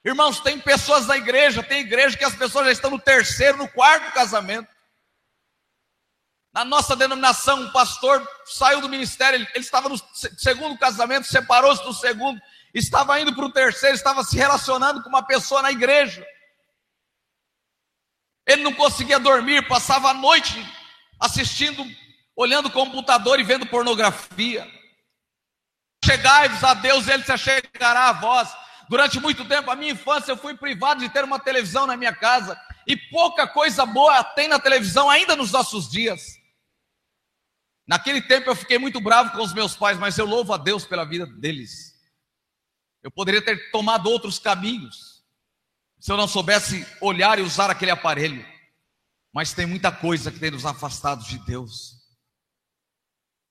[0.05, 3.69] Irmãos, tem pessoas na igreja, tem igreja que as pessoas já estão no terceiro, no
[3.69, 4.67] quarto casamento.
[6.53, 9.99] Na nossa denominação, um pastor saiu do ministério, ele, ele estava no
[10.37, 12.39] segundo casamento, separou-se do segundo,
[12.73, 16.23] estava indo para o terceiro, estava se relacionando com uma pessoa na igreja.
[18.47, 20.63] Ele não conseguia dormir, passava a noite
[21.19, 21.85] assistindo,
[22.35, 24.69] olhando o computador e vendo pornografia.
[26.03, 28.53] Chegai-vos a Deus, ele se achegará a vós.
[28.89, 32.13] Durante muito tempo, a minha infância, eu fui privado de ter uma televisão na minha
[32.13, 32.59] casa.
[32.85, 36.37] E pouca coisa boa tem na televisão ainda nos nossos dias.
[37.87, 40.85] Naquele tempo eu fiquei muito bravo com os meus pais, mas eu louvo a Deus
[40.85, 41.93] pela vida deles.
[43.01, 45.12] Eu poderia ter tomado outros caminhos,
[46.03, 48.45] se eu não soubesse olhar e usar aquele aparelho.
[49.33, 51.93] Mas tem muita coisa que tem nos afastado de Deus.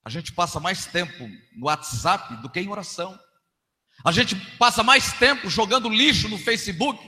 [0.04, 3.18] A gente passa mais tempo no WhatsApp do que em oração.
[4.04, 7.02] A gente passa mais tempo jogando lixo no Facebook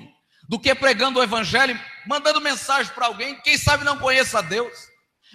[0.48, 4.72] do que pregando o Evangelho, mandando mensagem para alguém, quem sabe não conheça a Deus.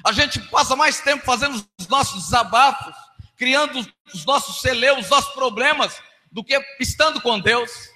[0.03, 2.95] A gente passa mais tempo fazendo os nossos desabafos,
[3.37, 7.88] criando os nossos celeus, os nossos problemas, do que estando com Deus.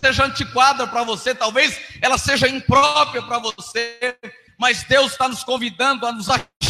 [0.00, 4.16] Seja antiquada para você, talvez ela seja imprópria para você,
[4.58, 6.26] mas Deus está nos convidando a nos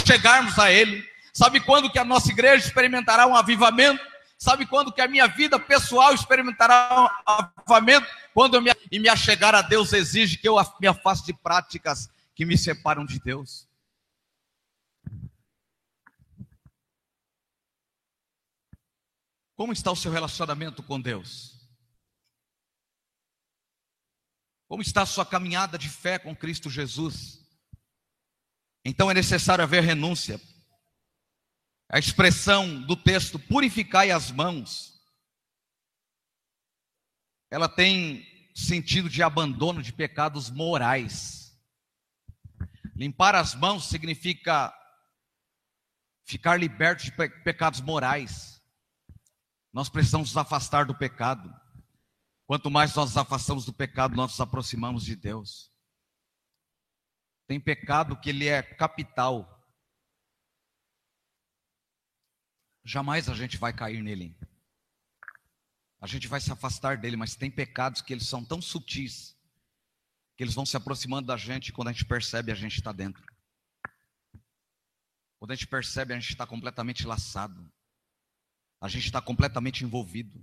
[0.06, 1.04] chegarmos a Ele.
[1.32, 4.04] Sabe quando que a nossa igreja experimentará um avivamento?
[4.38, 8.06] Sabe quando que a minha vida pessoal experimentará um avivamento?
[8.32, 12.08] Quando eu me, e me achegar a Deus exige que eu me afaste de práticas
[12.34, 13.68] que me separam de Deus.
[19.56, 21.57] Como está o seu relacionamento com Deus?
[24.68, 27.40] Como está a sua caminhada de fé com Cristo Jesus?
[28.84, 30.38] Então é necessário haver renúncia.
[31.88, 35.00] A expressão do texto purificai as mãos,
[37.50, 41.58] ela tem sentido de abandono de pecados morais.
[42.94, 44.74] Limpar as mãos significa
[46.26, 48.62] ficar liberto de pe pecados morais.
[49.72, 51.57] Nós precisamos nos afastar do pecado.
[52.48, 55.70] Quanto mais nós nos afastamos do pecado, nós nos aproximamos de Deus.
[57.46, 59.62] Tem pecado que ele é capital,
[62.82, 64.34] jamais a gente vai cair nele.
[66.00, 69.36] A gente vai se afastar dele, mas tem pecados que eles são tão sutis
[70.34, 72.92] que eles vão se aproximando da gente e quando a gente percebe, a gente está
[72.92, 73.22] dentro.
[75.38, 77.70] Quando a gente percebe, a gente está completamente laçado.
[78.80, 80.42] A gente está completamente envolvido.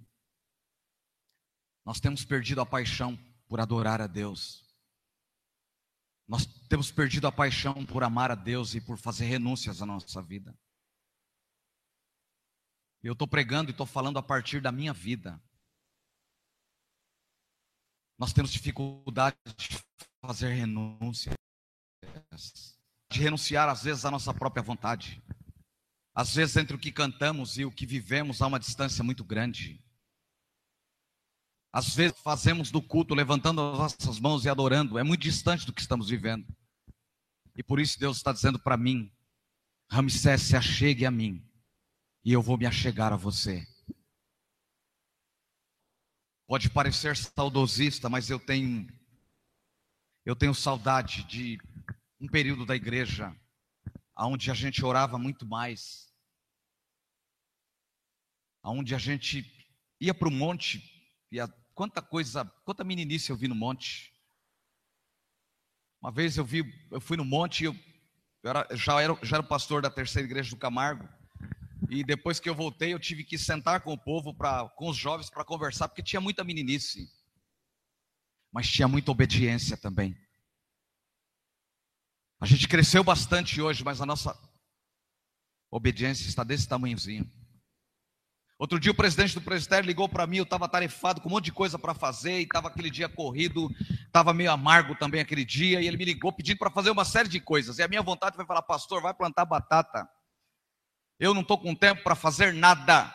[1.86, 3.16] Nós temos perdido a paixão
[3.48, 4.66] por adorar a Deus.
[6.28, 10.22] Nós temos perdido a paixão por amar a Deus e por fazer renúncias à nossa
[10.22, 10.58] vida.
[13.04, 15.40] Eu estou pregando e estou falando a partir da minha vida.
[18.18, 19.78] Nós temos dificuldade de
[20.26, 21.36] fazer renúncias,
[23.12, 25.22] de renunciar às vezes à nossa própria vontade.
[26.16, 29.85] Às vezes, entre o que cantamos e o que vivemos, há uma distância muito grande.
[31.76, 35.74] Às vezes, fazemos do culto levantando as nossas mãos e adorando, é muito distante do
[35.74, 36.48] que estamos vivendo.
[37.54, 39.12] E por isso, Deus está dizendo para mim:
[39.92, 41.46] Ramsés, se achegue a mim
[42.24, 43.68] e eu vou me achegar a você.
[46.48, 48.88] Pode parecer saudosista, mas eu tenho
[50.24, 51.60] eu tenho saudade de
[52.22, 53.36] um período da igreja
[54.16, 56.10] aonde a gente orava muito mais,
[58.64, 59.44] aonde a gente
[60.00, 60.82] ia para o monte,
[61.30, 61.40] e
[61.76, 64.12] quanta coisa, quanta meninice eu vi no monte.
[66.02, 67.76] Uma vez eu vi, eu fui no monte, eu,
[68.42, 71.08] eu era, já, era, já era pastor da terceira igreja do Camargo,
[71.90, 74.98] e depois que eu voltei, eu tive que sentar com o povo, pra, com os
[74.98, 77.08] jovens, para conversar, porque tinha muita meninice,
[78.52, 80.18] mas tinha muita obediência também.
[82.40, 84.38] A gente cresceu bastante hoje, mas a nossa
[85.70, 87.30] obediência está desse tamanhozinho.
[88.58, 91.46] Outro dia o presidente do presbitério ligou para mim, eu estava tarefado com um monte
[91.46, 93.70] de coisa para fazer, e estava aquele dia corrido,
[94.06, 97.28] estava meio amargo também aquele dia, e ele me ligou pedindo para fazer uma série
[97.28, 97.80] de coisas.
[97.80, 100.08] E a minha vontade foi falar, pastor, vai plantar batata.
[101.20, 103.14] Eu não estou com tempo para fazer nada.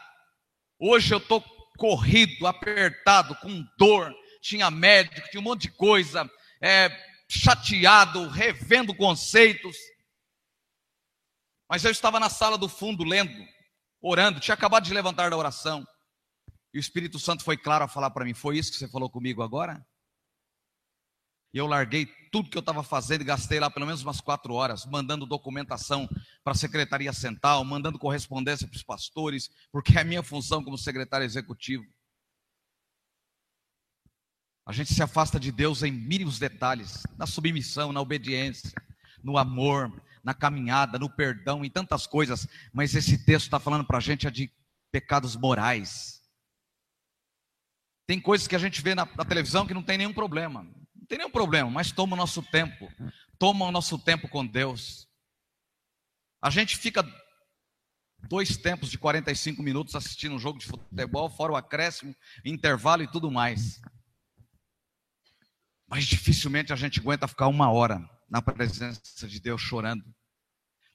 [0.78, 1.42] Hoje eu estou
[1.78, 4.14] corrido, apertado, com dor.
[4.42, 6.30] Tinha médico, tinha um monte de coisa,
[6.62, 6.90] é,
[7.28, 9.76] chateado, revendo conceitos.
[11.68, 13.32] Mas eu estava na sala do fundo lendo
[14.00, 15.86] orando, tinha acabado de levantar da oração.
[16.72, 19.10] E o Espírito Santo foi claro a falar para mim: Foi isso que você falou
[19.10, 19.84] comigo agora?
[21.52, 24.86] E eu larguei tudo que eu estava fazendo gastei lá pelo menos umas quatro horas,
[24.86, 26.08] mandando documentação
[26.44, 30.78] para a Secretaria Central, mandando correspondência para os pastores, porque é a minha função como
[30.78, 31.84] secretário executivo.
[34.64, 38.72] A gente se afasta de Deus em mínimos detalhes, na submissão, na obediência,
[39.20, 43.98] no amor, na caminhada, no perdão, em tantas coisas, mas esse texto está falando para
[43.98, 44.52] a gente é de
[44.90, 46.20] pecados morais.
[48.06, 51.06] Tem coisas que a gente vê na, na, televisão que não tem nenhum problema, não
[51.06, 52.92] tem nenhum problema, mas toma o nosso tempo,
[53.38, 55.08] toma o nosso tempo com Deus.
[56.42, 57.04] A gente fica
[58.28, 63.10] dois tempos de 45 minutos assistindo um jogo de futebol, fora o acréscimo, intervalo e
[63.10, 63.80] tudo mais.
[65.88, 70.04] Mas dificilmente a gente aguenta ficar uma hora na presença de Deus chorando.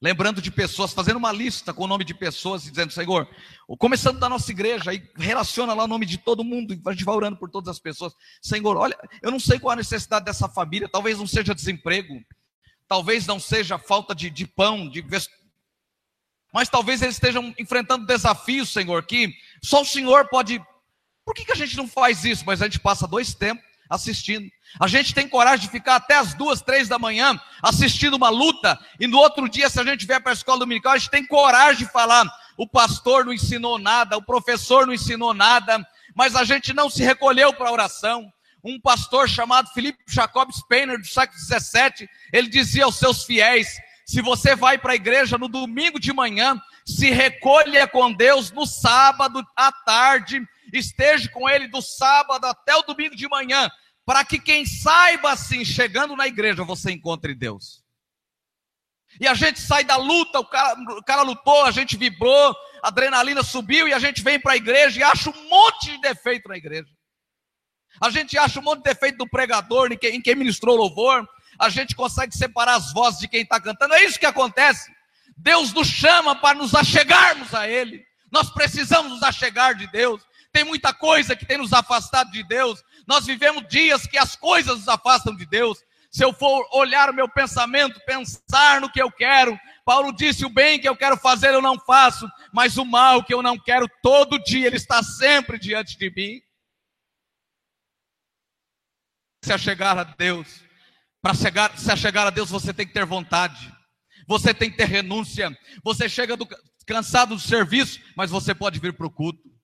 [0.01, 3.27] Lembrando de pessoas, fazendo uma lista com o nome de pessoas e dizendo, Senhor,
[3.79, 7.05] começando da nossa igreja, e relaciona lá o nome de todo mundo, e a gente
[7.05, 8.13] vai orando por todas as pessoas.
[8.41, 12.21] Senhor, olha, eu não sei qual a necessidade dessa família, talvez não seja desemprego,
[12.87, 15.29] talvez não seja falta de, de pão, de vest...
[16.53, 20.61] mas talvez eles estejam enfrentando desafios, Senhor, que só o Senhor pode.
[21.25, 22.43] Por que, que a gente não faz isso?
[22.45, 24.49] Mas a gente passa dois tempos assistindo.
[24.79, 28.77] A gente tem coragem de ficar até as duas, três da manhã assistindo uma luta,
[28.99, 31.25] e no outro dia, se a gente vier para a escola dominical, a gente tem
[31.25, 32.25] coragem de falar:
[32.57, 37.03] o pastor não ensinou nada, o professor não ensinou nada, mas a gente não se
[37.03, 38.31] recolheu para a oração.
[38.63, 44.21] Um pastor chamado Felipe Jacob Spener, do século XVII, ele dizia aos seus fiéis: se
[44.21, 49.43] você vai para a igreja no domingo de manhã, se recolha com Deus no sábado
[49.55, 50.41] à tarde
[50.73, 53.69] esteja com ele do sábado até o domingo de manhã,
[54.05, 57.83] para que quem saiba assim, chegando na igreja, você encontre Deus.
[59.19, 62.89] E a gente sai da luta, o cara, o cara lutou, a gente vibrou, a
[62.89, 66.49] adrenalina subiu e a gente vem para a igreja e acha um monte de defeito
[66.49, 66.89] na igreja.
[68.01, 71.25] A gente acha um monte de defeito do pregador, em quem, em quem ministrou louvor.
[71.57, 73.93] A gente consegue separar as vozes de quem está cantando.
[73.93, 74.91] É isso que acontece.
[75.37, 78.03] Deus nos chama para nos achegarmos a Ele.
[78.31, 80.21] Nós precisamos nos achegar de Deus
[80.55, 82.81] tem muita coisa que tem nos afastado de Deus.
[83.05, 85.77] Nós vivemos dias que as coisas nos afastam de Deus.
[86.09, 90.49] Se eu for olhar o meu pensamento, pensar no que eu quero, Paulo disse: o
[90.49, 93.85] bem que eu quero fazer eu não faço, mas o mal que eu não quero,
[94.01, 96.41] todo dia ele está sempre diante de mim.
[99.43, 100.63] Se achegar a Deus,
[101.21, 103.69] para se achegar a Deus, você tem que ter vontade,
[104.25, 105.53] você tem que ter renúncia.
[105.83, 106.47] Você chega do,
[106.87, 109.54] cansado do serviço, mas você pode vir para o culto.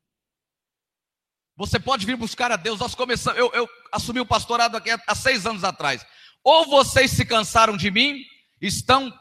[1.62, 2.80] Você pode vir buscar a Deus.
[2.80, 6.04] Nós começamos, eu, eu assumi o pastorado aqui há seis anos atrás.
[6.44, 8.26] Ou vocês se cansaram de mim,
[8.60, 9.14] estão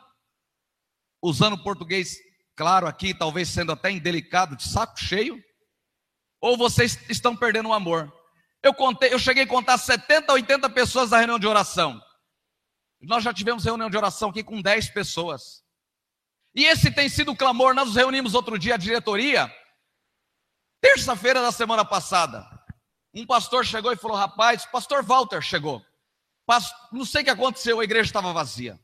[1.21, 2.17] usando português
[2.57, 5.39] claro aqui, talvez sendo até indelicado, de saco cheio,
[6.41, 8.11] ou vocês estão perdendo o amor.
[8.63, 12.01] Eu contei, eu cheguei a contar 70, 80 pessoas na reunião de oração.
[13.03, 15.63] Nós já tivemos reunião de oração aqui com 10 pessoas.
[16.55, 17.75] E esse tem sido o clamor.
[17.75, 19.55] Nós nos reunimos outro dia a diretoria
[20.81, 22.49] Terça-feira da semana passada,
[23.15, 25.85] um pastor chegou e falou: Rapaz, pastor Walter chegou.
[26.91, 28.81] Não sei o que aconteceu, a igreja estava vazia.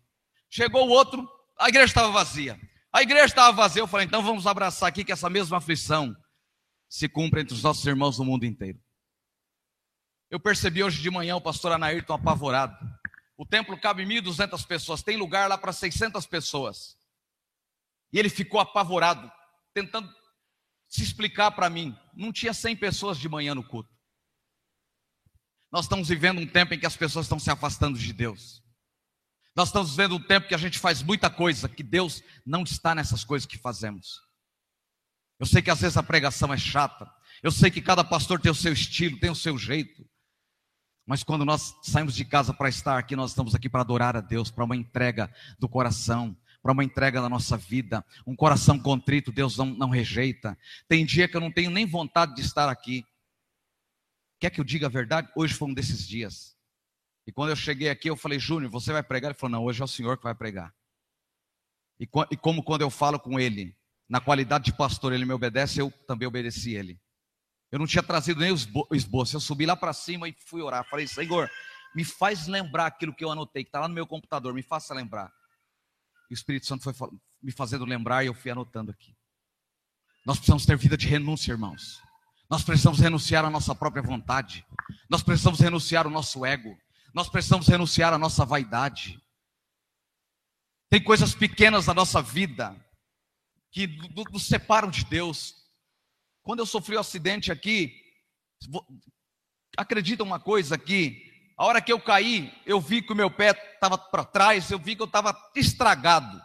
[0.48, 1.28] Chegou o outro,
[1.58, 2.60] a igreja estava vazia.
[2.92, 3.82] A igreja estava vazia.
[3.82, 6.14] Eu falei: Então vamos abraçar aqui que essa mesma aflição
[6.88, 8.80] se cumpre entre os nossos irmãos no mundo inteiro.
[10.30, 12.76] Eu percebi hoje de manhã o pastor Anaírton apavorado.
[13.36, 16.96] O templo cabe 1.200 pessoas, tem lugar lá para 600 pessoas.
[18.12, 19.30] E ele ficou apavorado,
[19.74, 20.10] tentando
[20.88, 21.96] se explicar para mim.
[22.14, 23.94] Não tinha 100 pessoas de manhã no culto.
[25.70, 28.62] Nós estamos vivendo um tempo em que as pessoas estão se afastando de Deus.
[29.54, 32.94] Nós estamos vivendo um tempo que a gente faz muita coisa, que Deus não está
[32.94, 34.20] nessas coisas que fazemos.
[35.38, 37.10] Eu sei que às vezes a pregação é chata,
[37.42, 40.06] eu sei que cada pastor tem o seu estilo, tem o seu jeito.
[41.06, 44.20] Mas quando nós saímos de casa para estar aqui, nós estamos aqui para adorar a
[44.20, 48.04] Deus, para uma entrega do coração, para uma entrega da nossa vida.
[48.26, 50.58] Um coração contrito, Deus não, não rejeita.
[50.88, 53.06] Tem dia que eu não tenho nem vontade de estar aqui.
[54.40, 55.30] Quer que eu diga a verdade?
[55.36, 56.58] Hoje foi um desses dias.
[57.24, 59.30] E quando eu cheguei aqui, eu falei, Júnior, você vai pregar?
[59.30, 60.74] Ele falou, não, hoje é o senhor que vai pregar.
[62.00, 63.72] E, e como quando eu falo com ele,
[64.08, 67.00] na qualidade de pastor, ele me obedece, eu também obedeci ele.
[67.70, 69.36] Eu não tinha trazido nem o esboço.
[69.36, 70.84] Eu subi lá para cima e fui orar.
[70.90, 71.48] Falei, Senhor,
[71.94, 74.92] me faz lembrar aquilo que eu anotei, que está lá no meu computador, me faça
[74.92, 75.32] lembrar.
[76.30, 77.10] O Espírito Santo foi
[77.42, 79.16] me fazendo lembrar e eu fui anotando aqui.
[80.24, 82.02] Nós precisamos ter vida de renúncia, irmãos.
[82.50, 84.64] Nós precisamos renunciar à nossa própria vontade.
[85.08, 86.76] Nós precisamos renunciar ao nosso ego.
[87.14, 89.20] Nós precisamos renunciar à nossa vaidade.
[90.88, 92.76] Tem coisas pequenas na nossa vida
[93.70, 93.86] que
[94.32, 95.54] nos separam de Deus.
[96.42, 97.92] Quando eu sofri o um acidente aqui,
[99.76, 101.25] acredita uma coisa aqui,
[101.56, 104.78] a hora que eu caí, eu vi que o meu pé estava para trás, eu
[104.78, 106.40] vi que eu estava estragado.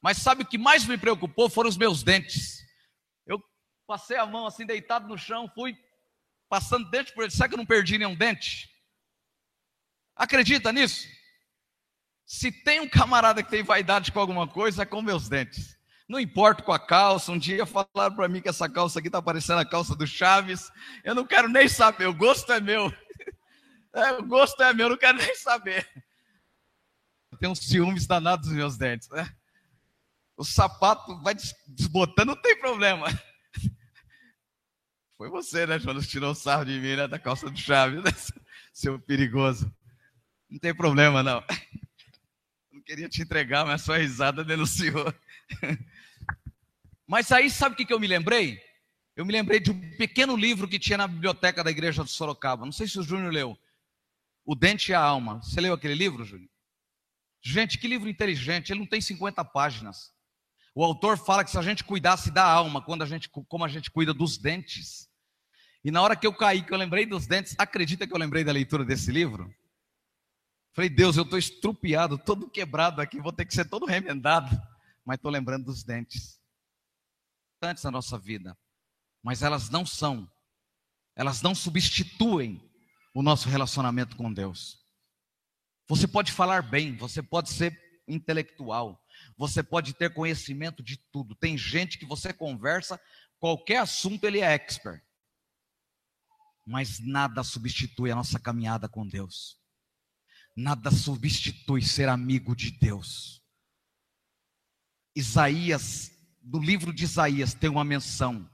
[0.00, 2.58] Mas sabe o que mais me preocupou foram os meus dentes.
[3.26, 3.42] Eu
[3.86, 5.76] passei a mão assim, deitado no chão, fui
[6.48, 7.32] passando dente por ele.
[7.32, 8.68] Será que eu não perdi nenhum dente?
[10.14, 11.08] Acredita nisso?
[12.24, 15.76] Se tem um camarada que tem vaidade com alguma coisa, é com meus dentes.
[16.08, 17.32] Não importa com a calça.
[17.32, 20.70] Um dia falaram para mim que essa calça aqui está parecendo a calça do Chaves.
[21.02, 22.92] Eu não quero nem saber, o gosto é meu.
[23.92, 25.88] É, o gosto é meu, não quero nem saber.
[27.32, 29.30] Eu tenho uns ciúmes danados nos meus dentes, né?
[30.36, 31.34] O sapato vai
[31.66, 33.06] desbotando, não tem problema.
[35.16, 38.10] Foi você, né, Jonas, tirou o sarro de mim, né, da calça do Chaves, né?
[38.72, 39.74] seu perigoso.
[40.48, 41.42] Não tem problema, não.
[42.72, 45.12] Não queria te entregar, mas sua risada denunciou.
[47.10, 48.60] Mas aí, sabe o que eu me lembrei?
[49.16, 52.66] Eu me lembrei de um pequeno livro que tinha na biblioteca da igreja de Sorocaba.
[52.66, 53.58] Não sei se o Júnior leu.
[54.48, 55.42] O Dente e a Alma.
[55.42, 56.48] Você leu aquele livro, Júnior?
[57.42, 58.72] Gente, que livro inteligente.
[58.72, 60.10] Ele não tem 50 páginas.
[60.74, 63.68] O autor fala que se a gente cuidasse da alma, quando a gente, como a
[63.68, 65.06] gente cuida dos dentes.
[65.84, 68.42] E na hora que eu caí, que eu lembrei dos dentes, acredita que eu lembrei
[68.42, 69.54] da leitura desse livro?
[70.72, 74.58] Falei, Deus, eu estou estrupiado, todo quebrado aqui, vou ter que ser todo remendado.
[75.04, 76.40] Mas estou lembrando dos dentes.
[77.60, 78.56] Antes da nossa vida.
[79.22, 80.26] Mas elas não são,
[81.14, 82.66] elas não substituem
[83.14, 84.78] o nosso relacionamento com Deus.
[85.88, 89.02] Você pode falar bem, você pode ser intelectual,
[89.36, 91.34] você pode ter conhecimento de tudo.
[91.34, 93.00] Tem gente que você conversa,
[93.38, 95.02] qualquer assunto ele é expert.
[96.66, 99.58] Mas nada substitui a nossa caminhada com Deus.
[100.54, 103.42] Nada substitui ser amigo de Deus.
[105.16, 106.10] Isaías,
[106.42, 108.48] no livro de Isaías, tem uma menção.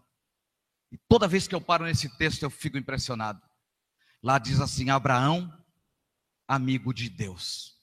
[0.92, 3.42] E toda vez que eu paro nesse texto, eu fico impressionado.
[4.24, 5.52] Lá diz assim: Abraão,
[6.48, 7.74] amigo de Deus.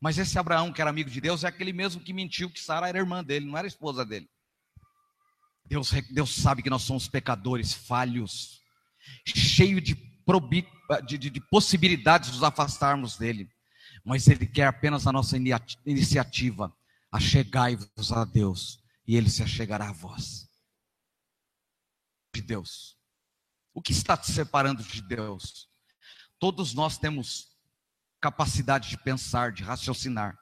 [0.00, 2.88] Mas esse Abraão, que era amigo de Deus, é aquele mesmo que mentiu que Sara
[2.88, 4.28] era irmã dele, não era esposa dele.
[5.64, 8.60] Deus, Deus sabe que nós somos pecadores, falhos,
[9.24, 9.94] cheio de,
[10.26, 10.66] probi,
[11.06, 13.48] de, de, de possibilidades de nos afastarmos dele.
[14.04, 15.36] Mas Ele quer apenas a nossa
[15.86, 16.76] iniciativa.
[17.12, 20.48] Achegai-vos a Deus, e Ele se achegará a vós.
[22.34, 22.97] De Deus.
[23.78, 25.70] O que está te separando de Deus?
[26.36, 27.56] Todos nós temos
[28.20, 30.36] capacidade de pensar, de raciocinar.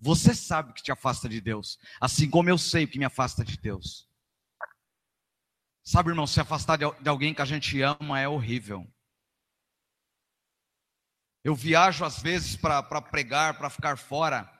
[0.00, 3.04] Você sabe o que te afasta de Deus, assim como eu sei o que me
[3.04, 4.10] afasta de Deus.
[5.84, 8.84] Sabe, irmão, se afastar de alguém que a gente ama é horrível.
[11.44, 14.52] Eu viajo às vezes para pregar, para ficar fora.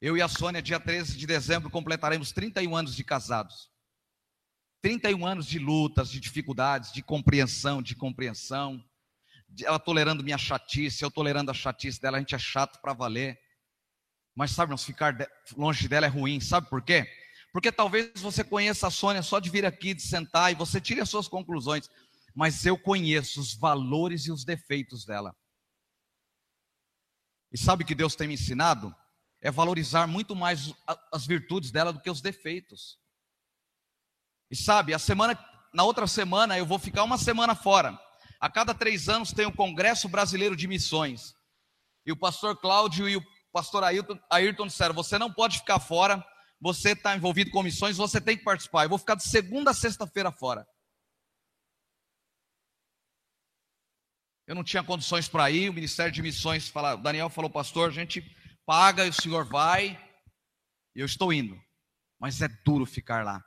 [0.00, 3.70] Eu e a Sônia, dia 13 de dezembro, completaremos 31 anos de casados.
[4.82, 8.82] 31 anos de lutas, de dificuldades, de compreensão, de compreensão.
[9.62, 13.38] Ela tolerando minha chatice, eu tolerando a chatice dela, a gente é chato para valer.
[14.34, 15.16] Mas sabe, nós ficar
[15.56, 17.08] longe dela é ruim, sabe por quê?
[17.52, 21.00] Porque talvez você conheça a Sônia só de vir aqui, de sentar e você tire
[21.00, 21.90] as suas conclusões.
[22.34, 25.34] Mas eu conheço os valores e os defeitos dela.
[27.50, 28.94] E sabe o que Deus tem me ensinado?
[29.40, 30.72] É valorizar muito mais
[31.10, 32.98] as virtudes dela do que os defeitos.
[34.50, 35.38] E sabe, a semana,
[35.72, 37.98] na outra semana eu vou ficar uma semana fora.
[38.40, 41.34] A cada três anos tem o Congresso Brasileiro de Missões.
[42.06, 43.22] E o pastor Cláudio e o
[43.52, 46.24] pastor Ayrton, Ayrton disseram: você não pode ficar fora,
[46.60, 48.84] você está envolvido com missões, você tem que participar.
[48.84, 50.66] Eu vou ficar de segunda a sexta-feira fora.
[54.46, 57.92] Eu não tinha condições para ir, o Ministério de Missões, fala, Daniel falou, pastor, a
[57.92, 58.24] gente
[58.64, 60.02] paga e o senhor vai,
[60.94, 61.54] eu estou indo.
[62.18, 63.44] Mas é duro ficar lá.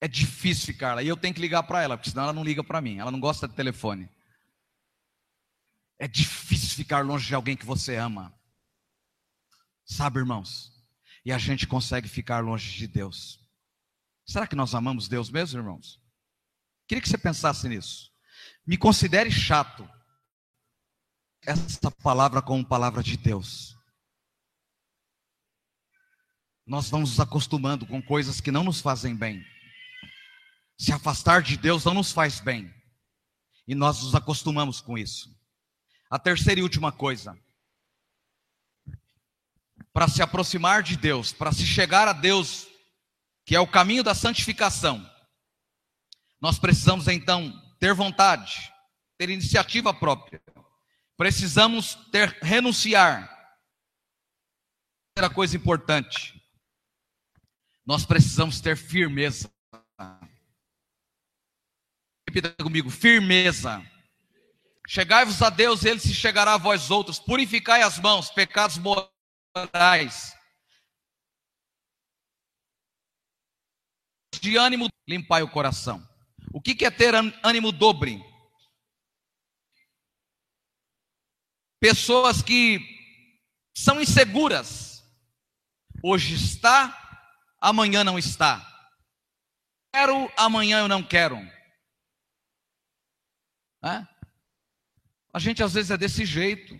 [0.00, 1.02] É difícil ficar lá.
[1.02, 2.98] E eu tenho que ligar para ela, porque senão ela não liga para mim.
[2.98, 4.08] Ela não gosta de telefone.
[5.98, 8.34] É difícil ficar longe de alguém que você ama.
[9.84, 10.72] Sabe, irmãos?
[11.24, 13.38] E a gente consegue ficar longe de Deus.
[14.26, 16.00] Será que nós amamos Deus mesmo, irmãos?
[16.88, 18.10] Queria que você pensasse nisso.
[18.66, 19.88] Me considere chato.
[21.42, 23.76] Essa palavra como palavra de Deus.
[26.66, 29.44] Nós vamos nos acostumando com coisas que não nos fazem bem.
[30.80, 32.74] Se afastar de Deus não nos faz bem.
[33.68, 35.30] E nós nos acostumamos com isso.
[36.08, 37.38] A terceira e última coisa.
[39.92, 42.66] Para se aproximar de Deus, para se chegar a Deus,
[43.44, 45.06] que é o caminho da santificação,
[46.40, 48.72] nós precisamos então ter vontade,
[49.18, 50.42] ter iniciativa própria.
[51.14, 53.28] Precisamos ter renunciar.
[55.14, 56.42] Outra coisa importante.
[57.84, 59.52] Nós precisamos ter firmeza.
[62.30, 63.84] Repita comigo: firmeza.
[64.86, 67.18] Chegai-vos a Deus, ele se chegará a vós outros.
[67.18, 70.32] Purificai as mãos, pecados morais.
[74.40, 76.08] De ânimo, limpai o coração.
[76.52, 78.22] O que é ter ânimo dobre?
[81.80, 82.80] Pessoas que
[83.76, 85.04] são inseguras.
[86.02, 86.96] Hoje está,
[87.60, 88.66] amanhã não está.
[89.92, 91.59] Quero, amanhã eu não quero.
[93.82, 94.06] É?
[95.32, 96.78] A gente às vezes é desse jeito.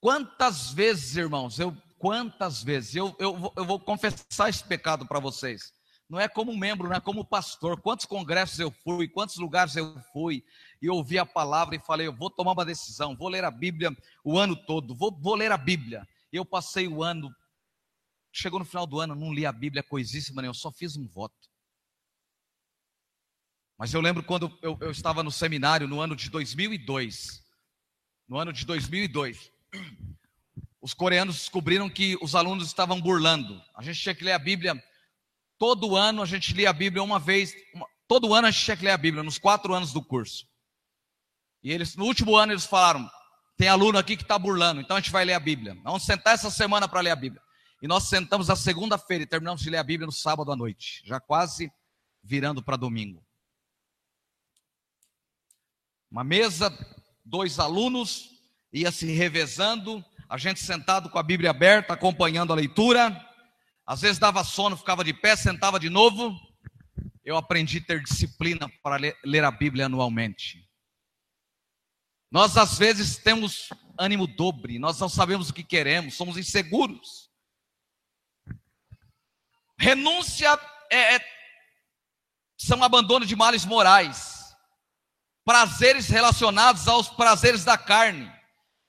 [0.00, 5.72] Quantas vezes, irmãos, eu quantas vezes, eu, eu, eu vou confessar esse pecado para vocês.
[6.06, 7.80] Não é como membro, não é como pastor.
[7.80, 10.44] Quantos congressos eu fui, quantos lugares eu fui,
[10.82, 13.90] e ouvi a palavra e falei, eu vou tomar uma decisão, vou ler a Bíblia
[14.22, 16.06] o ano todo, vou, vou ler a Bíblia.
[16.30, 17.34] Eu passei o ano,
[18.30, 21.48] chegou no final do ano, não li a Bíblia coisíssima, eu só fiz um voto.
[23.84, 27.44] Mas eu lembro quando eu, eu estava no seminário no ano de 2002.
[28.26, 29.52] No ano de 2002,
[30.80, 33.60] os coreanos descobriram que os alunos estavam burlando.
[33.76, 34.82] A gente tinha que ler a Bíblia
[35.58, 37.54] todo ano, a gente lia a Bíblia uma vez.
[37.74, 40.46] Uma, todo ano a gente tinha que ler a Bíblia, nos quatro anos do curso.
[41.62, 43.06] E eles, no último ano, eles falaram:
[43.54, 45.78] tem aluno aqui que está burlando, então a gente vai ler a Bíblia.
[45.84, 47.42] Vamos sentar essa semana para ler a Bíblia.
[47.82, 51.02] E nós sentamos na segunda-feira e terminamos de ler a Bíblia no sábado à noite,
[51.04, 51.70] já quase
[52.22, 53.22] virando para domingo.
[56.14, 56.72] Uma mesa,
[57.24, 58.30] dois alunos,
[58.72, 63.20] ia se revezando, a gente sentado com a Bíblia aberta, acompanhando a leitura.
[63.84, 66.32] Às vezes dava sono, ficava de pé, sentava de novo.
[67.24, 70.64] Eu aprendi a ter disciplina para ler a Bíblia anualmente.
[72.30, 77.28] Nós às vezes temos ânimo dobre, nós não sabemos o que queremos, somos inseguros.
[79.76, 80.56] Renúncia
[80.92, 81.26] é, é,
[82.56, 84.33] são abandono de males morais
[85.44, 88.32] prazeres relacionados aos prazeres da carne.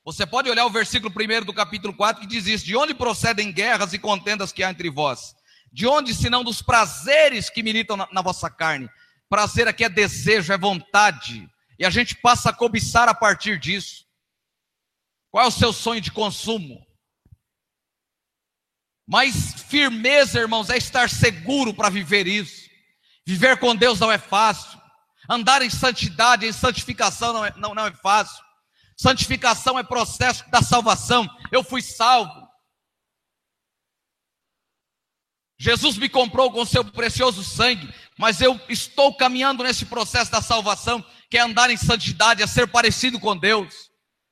[0.03, 3.51] Você pode olhar o versículo 1 do capítulo 4 que diz isso: De onde procedem
[3.51, 5.35] guerras e contendas que há entre vós?
[5.71, 8.89] De onde, senão dos prazeres que militam na, na vossa carne?
[9.27, 11.49] Prazer aqui é desejo, é vontade.
[11.77, 14.05] E a gente passa a cobiçar a partir disso.
[15.29, 16.85] Qual é o seu sonho de consumo?
[19.05, 22.69] Mas firmeza, irmãos, é estar seguro para viver isso.
[23.25, 24.79] Viver com Deus não é fácil.
[25.29, 28.43] Andar em santidade, em santificação não é, não, não é fácil.
[28.97, 31.27] Santificação é processo da salvação.
[31.51, 32.45] Eu fui salvo.
[35.57, 41.03] Jesus me comprou com seu precioso sangue, mas eu estou caminhando nesse processo da salvação,
[41.29, 43.73] que é andar em santidade, é ser parecido com Deus,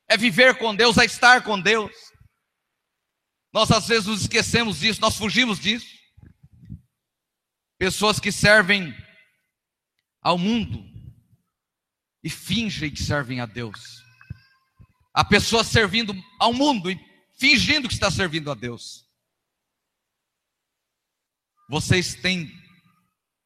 [0.10, 1.92] é viver com Deus, é estar com Deus.
[3.54, 5.88] Nós às vezes nos esquecemos disso, nós fugimos disso.
[7.78, 8.94] Pessoas que servem
[10.24, 10.84] ao mundo
[12.24, 14.02] e fingem que servem a Deus.
[15.14, 16.98] A pessoa servindo ao mundo e
[17.38, 19.06] fingindo que está servindo a Deus.
[21.70, 22.52] Vocês têm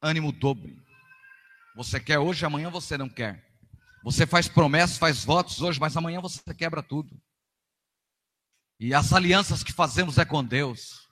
[0.01, 0.77] ânimo dobre.
[1.75, 3.45] Você quer hoje, amanhã você não quer.
[4.03, 7.19] Você faz promessas, faz votos hoje, mas amanhã você quebra tudo.
[8.79, 11.07] E as alianças que fazemos é com Deus.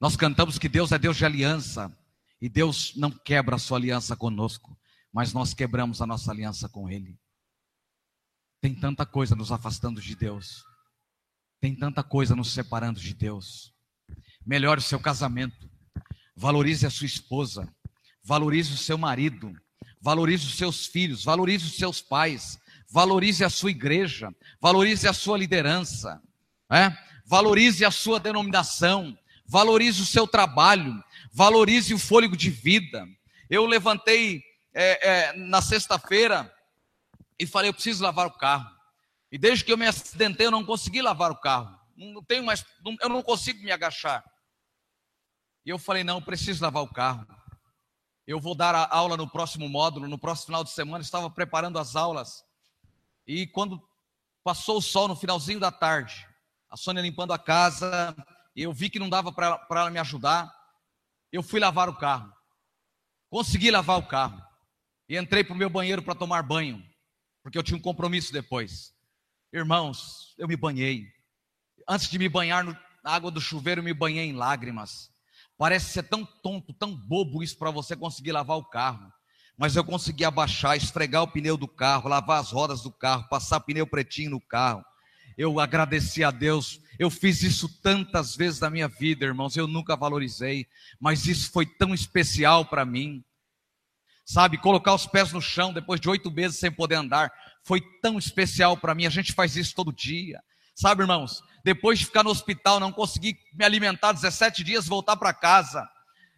[0.00, 1.94] Nós cantamos que Deus é Deus de aliança.
[2.40, 4.76] E Deus não quebra a sua aliança conosco,
[5.12, 7.18] mas nós quebramos a nossa aliança com Ele.
[8.60, 10.64] Tem tanta coisa nos afastando de Deus,
[11.60, 13.74] tem tanta coisa nos separando de Deus.
[14.46, 15.70] Melhore o seu casamento,
[16.34, 17.68] valorize a sua esposa,
[18.22, 19.52] valorize o seu marido,
[20.00, 22.58] valorize os seus filhos, valorize os seus pais,
[22.90, 26.20] valorize a sua igreja, valorize a sua liderança,
[26.70, 26.90] é?
[27.26, 29.16] valorize a sua denominação,
[29.50, 33.04] valorize o seu trabalho, valorize o fôlego de vida.
[33.50, 36.54] Eu levantei é, é, na sexta-feira
[37.36, 38.70] e falei: eu preciso lavar o carro.
[39.32, 41.76] E desde que eu me acidentei, eu não consegui lavar o carro.
[41.96, 42.64] Não tenho mais,
[43.00, 44.24] eu não consigo me agachar.
[45.66, 47.26] E eu falei: não, eu preciso lavar o carro.
[48.24, 51.02] Eu vou dar a aula no próximo módulo, no próximo final de semana.
[51.02, 52.44] Estava preparando as aulas.
[53.26, 53.82] E quando
[54.44, 56.24] passou o sol no finalzinho da tarde,
[56.70, 58.14] a Sônia limpando a casa,
[58.56, 60.52] eu vi que não dava para ela me ajudar.
[61.32, 62.32] Eu fui lavar o carro.
[63.30, 64.42] Consegui lavar o carro.
[65.08, 66.84] E entrei para o meu banheiro para tomar banho,
[67.42, 68.92] porque eu tinha um compromisso depois.
[69.52, 71.06] Irmãos, eu me banhei.
[71.88, 75.10] Antes de me banhar na água do chuveiro, eu me banhei em lágrimas.
[75.58, 79.12] Parece ser tão tonto, tão bobo isso para você conseguir lavar o carro.
[79.58, 83.60] Mas eu consegui abaixar, esfregar o pneu do carro, lavar as rodas do carro, passar
[83.60, 84.84] pneu pretinho no carro.
[85.36, 86.80] Eu agradeci a Deus.
[87.00, 89.56] Eu fiz isso tantas vezes na minha vida, irmãos.
[89.56, 90.66] Eu nunca valorizei,
[91.00, 93.24] mas isso foi tão especial para mim.
[94.22, 97.32] Sabe, colocar os pés no chão depois de oito meses sem poder andar
[97.64, 99.06] foi tão especial para mim.
[99.06, 100.42] A gente faz isso todo dia.
[100.74, 105.32] Sabe, irmãos, depois de ficar no hospital, não consegui me alimentar 17 dias, voltar para
[105.32, 105.88] casa.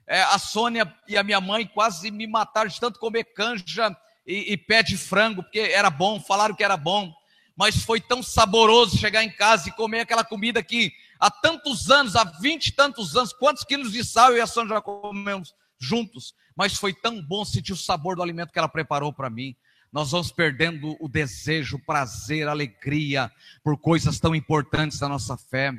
[0.06, 3.90] É, a Sônia e a minha mãe quase me mataram de tanto comer canja
[4.24, 7.12] e, e pé de frango, porque era bom, falaram que era bom.
[7.56, 12.16] Mas foi tão saboroso chegar em casa e comer aquela comida que há tantos anos,
[12.16, 16.34] há vinte e tantos anos, quantos quilos de sal eu e a já comemos juntos.
[16.56, 19.56] Mas foi tão bom sentir o sabor do alimento que ela preparou para mim
[19.92, 23.30] nós vamos perdendo o desejo, o prazer, a alegria
[23.62, 25.70] por coisas tão importantes da nossa fé,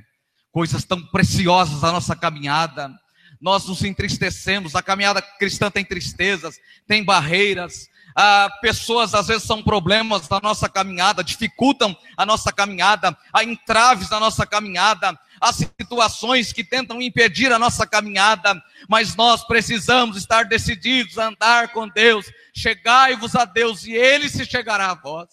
[0.51, 2.93] coisas tão preciosas da nossa caminhada.
[3.41, 9.63] Nós nos entristecemos, a caminhada cristã tem tristezas, tem barreiras, ah, pessoas às vezes são
[9.63, 16.53] problemas da nossa caminhada, dificultam a nossa caminhada, há entraves na nossa caminhada, há situações
[16.53, 22.25] que tentam impedir a nossa caminhada, mas nós precisamos estar decididos a andar com Deus.
[22.55, 25.29] Chegai-vos a Deus e Ele se chegará a vós.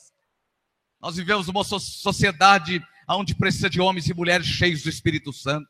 [1.00, 5.68] Nós vivemos uma sociedade onde precisa de homens e mulheres cheios do Espírito Santo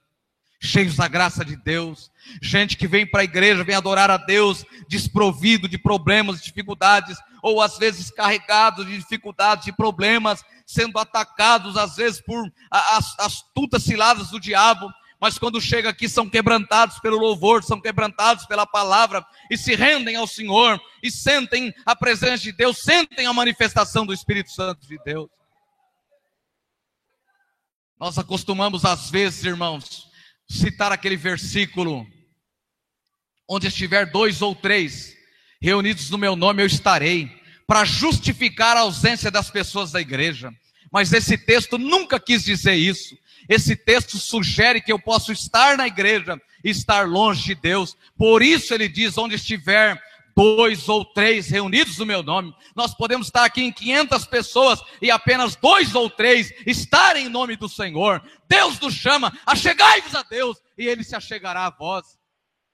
[0.61, 2.11] cheios da graça de Deus,
[2.42, 7.62] gente que vem para a igreja, vem adorar a Deus, desprovido de problemas, dificuldades, ou
[7.62, 14.28] às vezes carregados de dificuldades e problemas, sendo atacados às vezes por as astutas ciladas
[14.28, 19.56] do diabo, mas quando chega aqui são quebrantados pelo louvor, são quebrantados pela palavra e
[19.56, 24.50] se rendem ao Senhor e sentem a presença de Deus, sentem a manifestação do Espírito
[24.50, 25.28] Santo de Deus.
[27.98, 30.09] Nós acostumamos às vezes, irmãos,
[30.51, 32.07] citar aquele versículo:
[33.48, 35.16] onde estiver dois ou três
[35.62, 37.30] reunidos no meu nome, eu estarei,
[37.66, 40.53] para justificar a ausência das pessoas da igreja.
[40.90, 43.16] Mas esse texto nunca quis dizer isso.
[43.48, 47.96] Esse texto sugere que eu posso estar na igreja estar longe de Deus.
[48.16, 50.01] Por isso ele diz: onde estiver
[50.36, 52.54] dois ou três reunidos no meu nome.
[52.74, 57.56] Nós podemos estar aqui em 500 pessoas e apenas dois ou três estarem em nome
[57.56, 58.22] do Senhor.
[58.48, 62.18] Deus nos chama, achegai-vos a Deus e Ele se achegará a vós.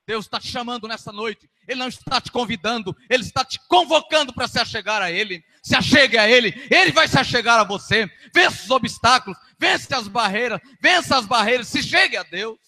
[0.06, 1.50] Deus está te chamando nessa noite.
[1.66, 5.44] Ele não está te convidando, Ele está te convocando para se achegar a Ele.
[5.62, 8.08] Se achegue a Ele, Ele vai se achegar a você.
[8.32, 12.58] Vença os obstáculos, vence as barreiras, vença as barreiras, se chegue a Deus.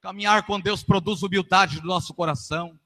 [0.00, 2.78] Caminhar com Deus produz humildade do nosso coração.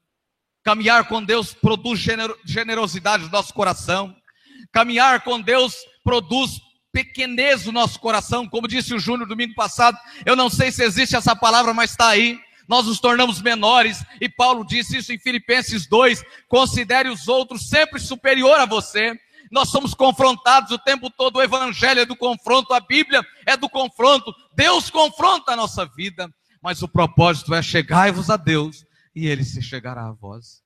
[0.63, 1.99] Caminhar com Deus produz
[2.45, 4.15] generosidade no nosso coração.
[4.71, 6.59] Caminhar com Deus produz
[6.91, 9.97] pequenez no nosso coração, como disse o Júnior domingo passado.
[10.25, 12.39] Eu não sei se existe essa palavra, mas está aí.
[12.67, 17.99] Nós nos tornamos menores, e Paulo disse isso em Filipenses 2: considere os outros sempre
[17.99, 19.17] superior a você.
[19.51, 23.67] Nós somos confrontados o tempo todo, o Evangelho é do confronto, a Bíblia é do
[23.67, 26.29] confronto, Deus confronta a nossa vida,
[26.61, 28.85] mas o propósito é chegai-vos a Deus
[29.19, 30.63] e ele se chegará a vós.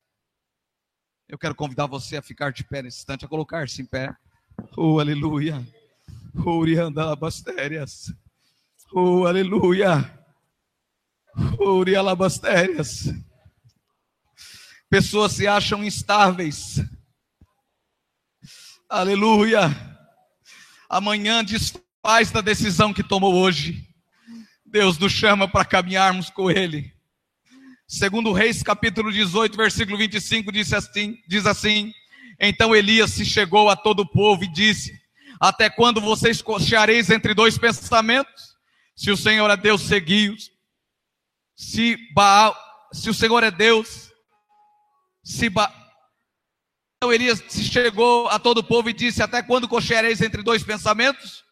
[1.28, 4.16] Eu quero convidar você a ficar de pé nesse instante, a colocar-se em pé.
[4.78, 5.66] Oh, aleluia.
[6.36, 8.14] Urianda labastérias.
[8.93, 10.20] Oh, aleluia.
[11.60, 13.12] Uria labastérias.
[14.88, 16.80] Pessoas se acham instáveis.
[18.88, 19.62] Aleluia.
[20.88, 23.89] Amanhã desfaz da decisão que tomou hoje.
[24.64, 26.93] Deus nos chama para caminharmos com Ele.
[27.96, 31.94] Segundo Reis, capítulo 18, versículo 25, diz assim, diz assim:
[32.39, 35.00] Então Elias se chegou a todo o povo e disse:
[35.39, 38.58] Até quando vocês cocheareis entre dois pensamentos?
[38.96, 40.50] Se o Senhor é Deus, segui-os.
[41.56, 42.58] Se Baal,
[42.91, 44.12] se o Senhor é Deus,
[45.24, 45.72] se ba,
[47.04, 51.44] Elias se chegou a todo o povo e disse: Até quando cocheareis entre dois pensamentos?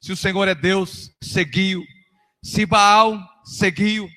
[0.00, 1.84] Se o Senhor é Deus, seguiu.
[2.42, 4.10] Se Baal, seguiu.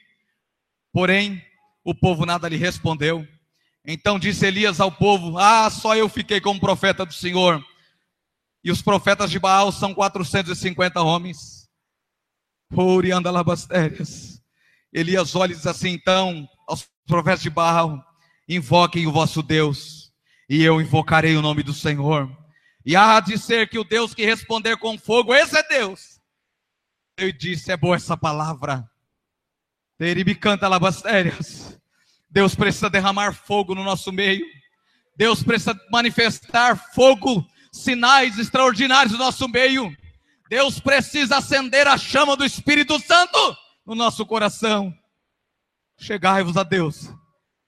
[0.92, 1.46] Porém,
[1.88, 3.26] o povo nada lhe respondeu.
[3.86, 7.66] Então disse Elias ao povo: Ah, só eu fiquei como profeta do Senhor.
[8.62, 11.70] E os profetas de Baal são 450 homens.
[12.76, 14.44] Orianda labastérias.
[14.92, 18.04] Elias olha e diz assim: Então, aos profetas de Baal,
[18.50, 20.12] invoquem o vosso Deus,
[20.50, 22.30] e eu invocarei o nome do Senhor.
[22.86, 26.20] E há de ser que o Deus que responder com fogo, esse é Deus.
[27.18, 28.86] Eu disse: É boa essa palavra.
[29.98, 31.77] Ele canta labastérias.
[32.30, 34.46] Deus precisa derramar fogo no nosso meio.
[35.16, 39.96] Deus precisa manifestar fogo, sinais extraordinários no nosso meio.
[40.50, 44.94] Deus precisa acender a chama do Espírito Santo no nosso coração.
[46.00, 47.12] Chegai-vos a Deus,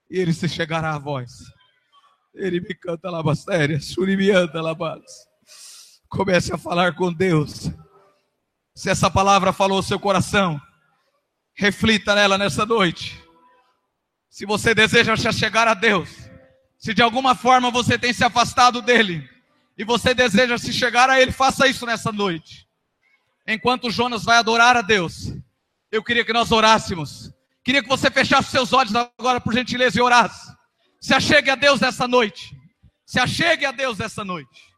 [0.10, 1.32] e Ele se chegará a vós.
[2.36, 5.04] Ele me canta labastéria, surimianta labas.
[6.08, 7.72] Comece a falar com Deus.
[8.76, 10.62] Se essa palavra falou o seu coração,
[11.56, 13.22] reflita nela nessa noite.
[14.30, 16.10] Se você deseja chegar a Deus,
[16.78, 19.28] se de alguma forma você tem se afastado dele,
[19.78, 22.68] e você deseja se chegar a ele, faça isso nessa noite.
[23.48, 25.34] Enquanto Jonas vai adorar a Deus,
[25.92, 27.32] eu queria que nós orássemos.
[27.64, 30.54] Queria que você fechasse seus olhos agora, por gentileza, e orasse.
[31.02, 32.56] Se achegue a Deus nessa noite.
[33.06, 34.69] Se achegue a Deus nessa noite.